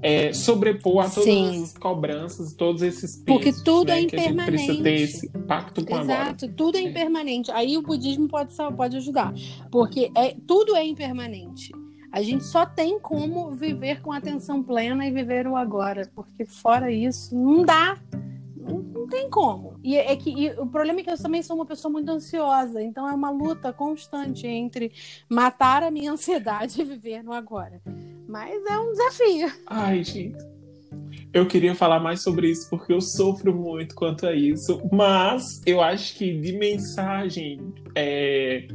é, 0.00 0.32
sobrepor 0.32 1.04
a 1.04 1.10
todas 1.10 1.24
Sim. 1.24 1.64
as 1.64 1.76
cobranças, 1.76 2.52
todos 2.52 2.80
esses 2.80 3.16
pesos. 3.16 3.24
Porque 3.24 3.52
tudo 3.64 3.88
né, 3.88 3.98
é 3.98 4.02
impermanente. 4.02 4.40
a 4.40 4.44
gente 4.44 4.46
precisa 4.46 4.82
ter 4.84 5.00
esse 5.00 5.28
pacto 5.48 5.84
com 5.84 5.94
Exato, 5.96 6.12
agora. 6.12 6.28
Exato, 6.28 6.48
tudo 6.56 6.78
é 6.78 6.80
impermanente. 6.80 7.50
Aí 7.50 7.76
o 7.76 7.82
budismo 7.82 8.28
pode, 8.28 8.54
pode 8.76 8.96
ajudar. 8.98 9.34
Porque 9.68 10.12
é, 10.16 10.36
tudo 10.46 10.76
é 10.76 10.86
impermanente. 10.86 11.72
A 12.12 12.22
gente 12.22 12.44
só 12.44 12.64
tem 12.64 13.00
como 13.00 13.50
viver 13.50 14.00
com 14.00 14.12
atenção 14.12 14.62
plena 14.62 15.04
e 15.04 15.10
viver 15.10 15.44
o 15.48 15.56
agora. 15.56 16.08
Porque 16.14 16.44
fora 16.44 16.88
isso, 16.88 17.34
não 17.34 17.64
dá. 17.64 17.98
Tem 19.12 19.28
como. 19.28 19.78
E 19.84 19.94
é 19.94 20.16
que 20.16 20.30
e 20.30 20.50
o 20.52 20.66
problema 20.66 21.00
é 21.00 21.02
que 21.02 21.10
eu 21.10 21.22
também 21.22 21.42
sou 21.42 21.54
uma 21.54 21.66
pessoa 21.66 21.92
muito 21.92 22.10
ansiosa, 22.10 22.82
então 22.82 23.06
é 23.06 23.12
uma 23.12 23.28
luta 23.28 23.70
constante 23.70 24.46
entre 24.46 24.90
matar 25.28 25.82
a 25.82 25.90
minha 25.90 26.10
ansiedade 26.16 26.80
e 26.80 26.84
viver 26.84 27.22
no 27.22 27.34
agora. 27.34 27.82
Mas 28.26 28.64
é 28.64 28.78
um 28.78 28.90
desafio. 28.92 29.52
Ai, 29.66 30.02
gente. 30.02 30.38
Eu 31.30 31.46
queria 31.46 31.74
falar 31.74 32.00
mais 32.00 32.22
sobre 32.22 32.50
isso 32.50 32.70
porque 32.70 32.90
eu 32.90 33.02
sofro 33.02 33.54
muito 33.54 33.94
quanto 33.94 34.26
a 34.26 34.34
isso, 34.34 34.80
mas 34.90 35.60
eu 35.66 35.82
acho 35.82 36.16
que 36.16 36.32
de 36.40 36.52
mensagem 36.54 37.60
é, 37.94 38.66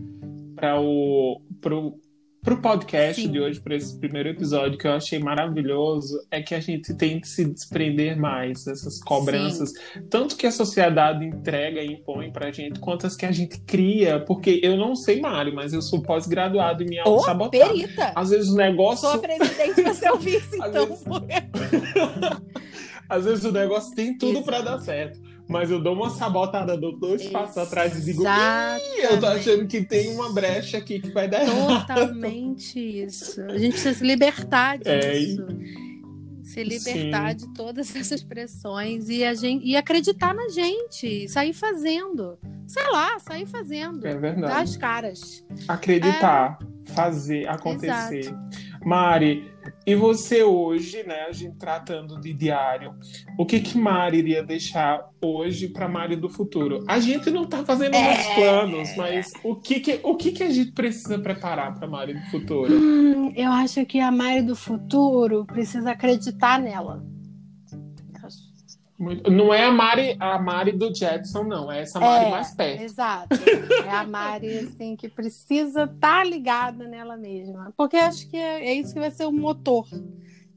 para 0.55 0.79
o 0.79 1.41
pro, 1.59 1.99
para 2.47 2.53
o 2.53 2.61
podcast 2.61 3.21
Sim. 3.21 3.29
de 3.29 3.41
hoje, 3.41 3.59
para 3.59 3.75
esse 3.75 3.99
primeiro 3.99 4.29
episódio, 4.29 4.77
que 4.77 4.87
eu 4.87 4.93
achei 4.93 5.19
maravilhoso, 5.19 6.17
é 6.31 6.41
que 6.41 6.55
a 6.55 6.61
gente 6.61 6.93
tem 6.93 7.19
que 7.19 7.27
se 7.27 7.43
desprender 7.43 8.17
mais 8.17 8.63
dessas 8.63 9.03
cobranças, 9.03 9.71
Sim. 9.71 10.03
tanto 10.09 10.37
que 10.37 10.47
a 10.47 10.51
sociedade 10.51 11.25
entrega 11.25 11.81
e 11.81 11.87
impõe 11.87 12.31
para 12.31 12.47
a 12.47 12.51
gente, 12.53 12.79
quanto 12.79 13.05
as 13.05 13.17
que 13.17 13.25
a 13.25 13.33
gente 13.33 13.59
cria, 13.67 14.21
porque 14.21 14.61
eu 14.63 14.77
não 14.77 14.95
sei, 14.95 15.19
Mário, 15.19 15.53
mas 15.53 15.73
eu 15.73 15.81
sou 15.81 16.01
pós-graduado 16.01 16.83
em 16.83 16.87
me 16.87 17.01
oh, 17.05 17.19
sabotar. 17.19 17.67
perita! 17.67 18.13
Às 18.15 18.29
vezes 18.29 18.49
o 18.49 18.55
negócio... 18.55 19.09
Sou 19.09 19.19
presidente, 19.19 19.81
você 19.81 20.07
ouvir 20.09 20.37
isso, 20.37 20.55
então. 20.55 20.85
Vezes... 20.85 21.03
Às 23.09 23.25
vezes 23.25 23.43
o 23.43 23.51
negócio 23.51 23.93
tem 23.93 24.17
tudo 24.17 24.41
para 24.43 24.61
dar 24.61 24.79
certo 24.79 25.26
mas 25.47 25.71
eu 25.71 25.81
dou 25.81 25.93
uma 25.93 26.09
sabotada, 26.09 26.77
dou 26.77 26.97
dois 26.97 27.27
passos 27.27 27.57
atrás 27.57 27.97
e 27.97 28.01
digo, 28.01 28.23
eu 28.97 29.19
tô 29.19 29.25
achando 29.27 29.65
que 29.65 29.81
tem 29.81 30.13
uma 30.13 30.31
brecha 30.31 30.77
aqui 30.77 30.99
que 30.99 31.09
vai 31.09 31.27
dar 31.27 31.45
Totalmente 31.45 32.79
isso. 32.79 33.41
A 33.41 33.57
gente 33.57 33.71
precisa 33.71 33.93
se 33.93 34.03
libertar 34.03 34.79
é, 34.85 34.99
disso. 34.99 35.41
É, 35.41 35.87
se 36.47 36.63
libertar 36.63 37.31
Sim. 37.31 37.45
de 37.45 37.53
todas 37.53 37.93
essas 37.95 38.23
pressões 38.23 39.09
e, 39.09 39.23
a 39.23 39.33
gente, 39.33 39.65
e 39.65 39.75
acreditar 39.75 40.33
na 40.33 40.49
gente, 40.49 41.27
sair 41.29 41.53
fazendo. 41.53 42.37
Sei 42.65 42.89
lá, 42.91 43.17
sair 43.19 43.45
fazendo. 43.45 44.05
É 44.05 44.15
verdade. 44.15 44.53
Das 44.53 44.75
caras. 44.77 45.45
Acreditar, 45.67 46.59
é... 46.61 46.91
fazer 46.91 47.47
acontecer. 47.47 48.19
Exato. 48.19 48.66
Mari, 48.87 49.51
e 49.85 49.95
você 49.95 50.43
hoje, 50.43 51.03
né, 51.03 51.25
a 51.27 51.33
gente 51.33 51.57
tratando 51.57 52.21
de 52.21 52.31
diário, 52.31 52.95
o 53.37 53.45
que 53.45 53.59
que 53.59 53.77
Mari 53.77 54.19
iria 54.19 54.41
deixar 54.41 55.09
hoje 55.21 55.67
para 55.67 55.89
Mari 55.89 56.15
do 56.15 56.29
futuro? 56.29 56.85
A 56.87 56.97
gente 56.97 57.29
não 57.29 57.43
está 57.43 57.65
fazendo 57.65 57.95
é... 57.95 58.01
muitos 58.01 58.25
planos, 58.27 58.95
mas 58.95 59.33
o 59.43 59.57
que 59.57 59.81
que, 59.81 59.99
o 60.03 60.15
que 60.15 60.31
que 60.31 60.41
a 60.41 60.49
gente 60.49 60.71
precisa 60.71 61.19
preparar 61.19 61.73
para 61.77 61.85
Mari 61.85 62.13
do 62.13 62.31
futuro? 62.31 62.73
Hum, 62.73 63.33
eu 63.35 63.51
acho 63.51 63.85
que 63.85 63.99
a 63.99 64.09
Mari 64.09 64.43
do 64.43 64.55
futuro 64.55 65.45
precisa 65.45 65.91
acreditar 65.91 66.57
nela. 66.57 67.03
Muito... 68.97 69.29
Não 69.29 69.53
é 69.53 69.63
a 69.63 69.71
Mari, 69.71 70.17
a 70.19 70.39
Mari 70.39 70.71
do 70.71 70.93
Jetson, 70.93 71.43
não. 71.43 71.71
É 71.71 71.81
essa 71.81 71.99
Mari 71.99 72.25
é, 72.25 72.29
mais 72.31 72.51
perto. 72.55 72.81
Exato. 72.81 73.37
É 73.85 73.89
a 73.91 74.07
Mari, 74.07 74.57
assim, 74.57 74.95
que 74.95 75.07
precisa 75.07 75.83
estar 75.83 75.97
tá 75.99 76.23
ligada 76.23 76.87
nela 76.87 77.15
mesma. 77.15 77.71
Porque 77.77 77.95
acho 77.95 78.27
que 78.27 78.37
é, 78.37 78.69
é, 78.69 78.73
isso 78.73 78.93
que 78.93 78.99
vai 78.99 79.11
ser 79.11 79.25
o 79.25 79.31
motor, 79.31 79.87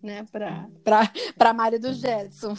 né? 0.02 0.26
Pra, 0.32 0.68
pra, 0.82 1.12
pra 1.36 1.52
Mari 1.52 1.78
do 1.78 1.92
Jetson. 1.92 2.54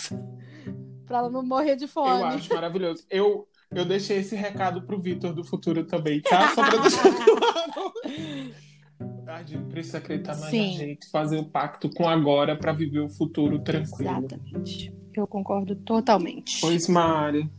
pra 1.08 1.17
ela 1.17 1.30
não 1.32 1.44
morrer 1.44 1.76
de 1.76 1.88
fome. 1.88 2.22
Eu 2.22 2.26
acho 2.26 2.54
maravilhoso. 2.54 3.04
Eu, 3.10 3.48
eu 3.72 3.84
deixei 3.84 4.20
esse 4.20 4.36
recado 4.36 4.84
pro 4.84 5.00
Vitor 5.00 5.34
do 5.34 5.44
futuro 5.44 5.84
também, 5.84 6.22
tá? 6.22 6.50
Só 6.54 6.70
pra 6.70 6.80
deixar 6.80 7.04
claro. 7.26 8.52
A 9.26 9.44
gente 9.44 9.65
precisa 9.65 9.98
acreditar 9.98 10.38
mais 10.38 10.52
Sim. 10.52 10.74
na 10.74 10.78
gente, 10.78 11.10
fazer 11.10 11.38
o 11.38 11.46
pacto 11.46 11.89
com 11.89 12.08
agora 12.08 12.56
para 12.56 12.72
viver 12.72 13.00
o 13.00 13.10
futuro 13.10 13.58
tranquilo. 13.60 14.26
Exatamente. 14.26 15.01
Eu 15.15 15.28
concordo 15.28 15.76
totalmente. 15.76 16.62
Pois, 16.62 16.88
Mari, 16.88 17.50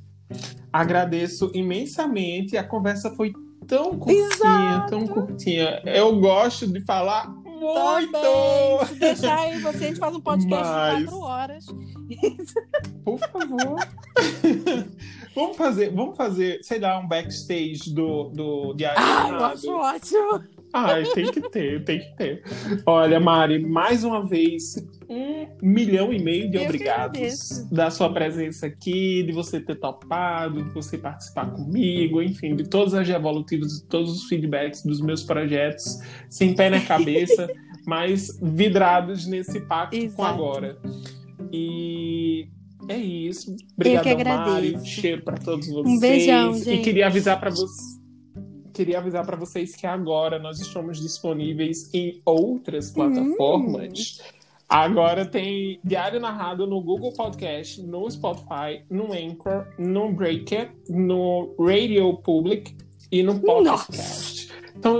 agradeço 0.73 1.51
imensamente. 1.55 2.57
A 2.57 2.65
conversa 2.65 3.11
foi 3.15 3.33
tão 3.67 3.99
curtinha, 3.99 4.27
Exato. 4.27 4.91
tão 4.91 5.07
curtinha. 5.07 5.83
Eu 5.85 6.19
gosto 6.19 6.67
de 6.67 6.81
falar 6.81 7.29
muito! 7.63 8.13
Também. 8.13 8.87
Se 8.87 8.95
deixar 8.97 9.39
aí 9.39 9.61
você, 9.61 9.85
a 9.85 9.89
gente 9.89 9.99
faz 9.99 10.15
um 10.17 10.21
podcast 10.21 10.69
Mas... 10.69 10.99
de 10.99 11.05
quatro 11.05 11.21
horas. 11.21 11.67
Por 13.05 13.19
favor. 13.19 13.77
vamos 15.35 15.57
fazer, 15.57 15.95
vamos 15.95 16.17
fazer, 16.17 16.59
sei 16.63 16.81
lá, 16.81 16.99
um 16.99 17.07
backstage 17.07 17.95
do, 17.95 18.25
do 18.31 18.75
Diário 18.75 19.01
Ah, 19.01 19.29
eu 19.29 19.45
acho 19.45 19.71
ótimo! 19.71 20.45
Ai, 20.73 21.05
tem 21.05 21.31
que 21.31 21.41
ter, 21.51 21.85
tem 21.85 21.99
que 22.01 22.17
ter. 22.17 22.43
Olha, 22.87 23.21
Mari, 23.21 23.59
mais 23.59 24.05
uma 24.05 24.27
vez, 24.27 24.77
um 25.09 25.47
milhão 25.63 26.13
e 26.13 26.23
meio 26.23 26.51
de 26.51 26.57
Eu 26.57 26.65
obrigados 26.65 27.69
da 27.71 27.91
sua 27.91 28.11
presença 28.13 28.67
aqui, 28.67 29.23
de 29.23 29.33
você 29.33 29.61
ter 29.61 29.77
topado, 29.77 30.63
de 30.63 30.71
você 30.71 30.97
participar 30.97 31.51
comigo, 31.53 32.23
enfim, 32.23 32.57
de 32.57 32.69
todas 32.69 32.95
as 32.95 33.09
evolutivas, 33.09 33.81
de 33.81 33.85
todos 33.85 34.11
os 34.11 34.25
feedbacks 34.25 34.83
dos 34.83 35.01
meus 35.03 35.23
projetos, 35.23 35.99
sem 36.31 36.55
pé 36.55 36.71
na 36.71 36.81
cabeça, 36.81 37.49
mas 37.87 38.39
vidrados 38.43 39.27
nesse 39.27 39.61
pacto 39.61 39.97
Exato. 39.97 40.17
com 40.17 40.25
agora. 40.25 40.79
E 41.53 42.49
é 42.89 42.97
isso. 42.97 43.55
Obrigado, 43.77 44.25
Mari. 44.25 44.79
Cheiro 44.87 45.23
para 45.23 45.37
todos 45.37 45.69
vocês. 45.69 45.87
Um 45.87 46.01
beijão, 46.01 46.55
gente. 46.55 46.71
E 46.71 46.83
queria 46.83 47.09
avisar 47.09 47.39
para 47.39 47.51
vocês 47.51 48.02
queria 48.73 48.99
avisar 48.99 49.25
para 49.25 49.37
vocês 49.37 49.75
que 49.77 49.87
agora 49.87 50.39
nós 50.39 50.61
estamos 50.61 51.01
disponíveis 51.01 51.93
em 51.93 52.21
outras 52.25 52.91
plataformas. 52.91 54.19
Hum. 54.21 54.43
Agora 54.69 55.27
tem 55.27 55.79
Diário 55.85 56.19
Narrado 56.19 56.67
no 56.67 56.81
Google 56.81 57.13
Podcast, 57.13 57.83
no 57.83 58.11
Spotify, 58.11 58.83
no 58.91 59.13
Anchor, 59.13 59.67
no 59.79 60.11
Breaker, 60.11 60.71
no 60.89 61.55
Radio 61.59 62.17
Public 62.17 62.75
e 63.11 63.23
no 63.23 63.39
Podcast. 63.39 64.51
Então, 64.75 64.99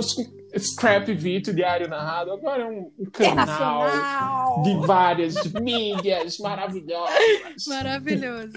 Scrap 0.55 1.11
Vito, 1.15 1.51
Diário 1.51 1.89
Narrado, 1.89 2.33
agora 2.33 2.61
é 2.61 2.65
um, 2.67 2.91
um 2.99 3.05
canal 3.05 4.61
de 4.61 4.75
várias 4.85 5.33
mídias 5.53 6.37
maravilhosas. 6.37 7.65
Maravilhoso. 7.67 8.53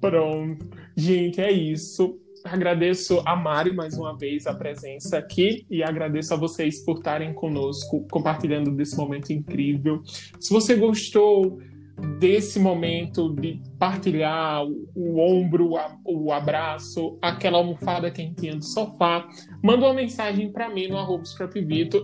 Pronto. 0.00 0.66
Gente, 0.96 1.40
é 1.40 1.52
isso. 1.52 2.18
Agradeço 2.44 3.22
a 3.24 3.36
Mari 3.36 3.72
mais 3.74 3.94
uma 3.94 4.16
vez 4.16 4.46
a 4.46 4.54
presença 4.54 5.18
aqui 5.18 5.66
e 5.70 5.82
agradeço 5.82 6.34
a 6.34 6.36
vocês 6.36 6.84
por 6.84 6.98
estarem 6.98 7.32
conosco, 7.34 8.06
compartilhando 8.10 8.70
desse 8.70 8.96
momento 8.96 9.32
incrível. 9.32 10.02
Se 10.38 10.52
você 10.52 10.74
gostou 10.74 11.58
desse 12.18 12.60
momento 12.60 13.34
de 13.34 13.60
partilhar 13.78 14.64
o, 14.64 14.88
o 14.94 15.18
ombro, 15.18 15.76
a, 15.76 15.96
o 16.04 16.32
abraço, 16.32 17.16
aquela 17.20 17.58
almofada 17.58 18.10
quentinha 18.10 18.54
do 18.54 18.64
sofá, 18.64 19.28
manda 19.62 19.84
uma 19.84 19.94
mensagem 19.94 20.50
para 20.50 20.68
mim 20.68 20.88
no 20.88 20.96
arroba 20.96 21.24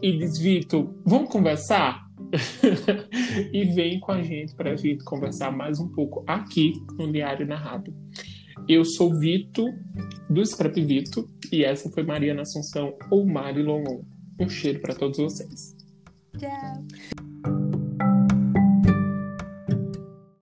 e 0.03 0.19
diz, 0.19 0.39
Vito, 0.39 0.95
vamos 1.05 1.31
conversar? 1.31 2.05
e 3.53 3.65
vem 3.67 4.01
com 4.01 4.13
a 4.13 4.23
gente 4.23 4.55
para 4.55 4.73
a 4.73 4.77
gente 4.77 5.05
conversar 5.05 5.53
mais 5.53 5.79
um 5.79 5.89
pouco 5.89 6.25
aqui 6.27 6.73
no 6.99 7.11
Diário 7.11 7.47
Narrado. 7.47 7.95
Eu 8.69 8.85
sou 8.85 9.15
Vito, 9.19 9.67
do 10.31 10.45
Scrap 10.45 10.75
Vito, 10.81 11.29
e 11.53 11.65
essa 11.65 11.91
foi 11.91 12.03
Mariana 12.03 12.43
Assunção 12.43 12.95
ou 13.11 13.27
Mari 13.27 13.63
Longon. 13.63 14.03
Um 14.41 14.49
cheiro 14.49 14.81
para 14.81 14.95
todos 14.95 15.19
vocês. 15.19 15.77
Tchau. 16.39 17.34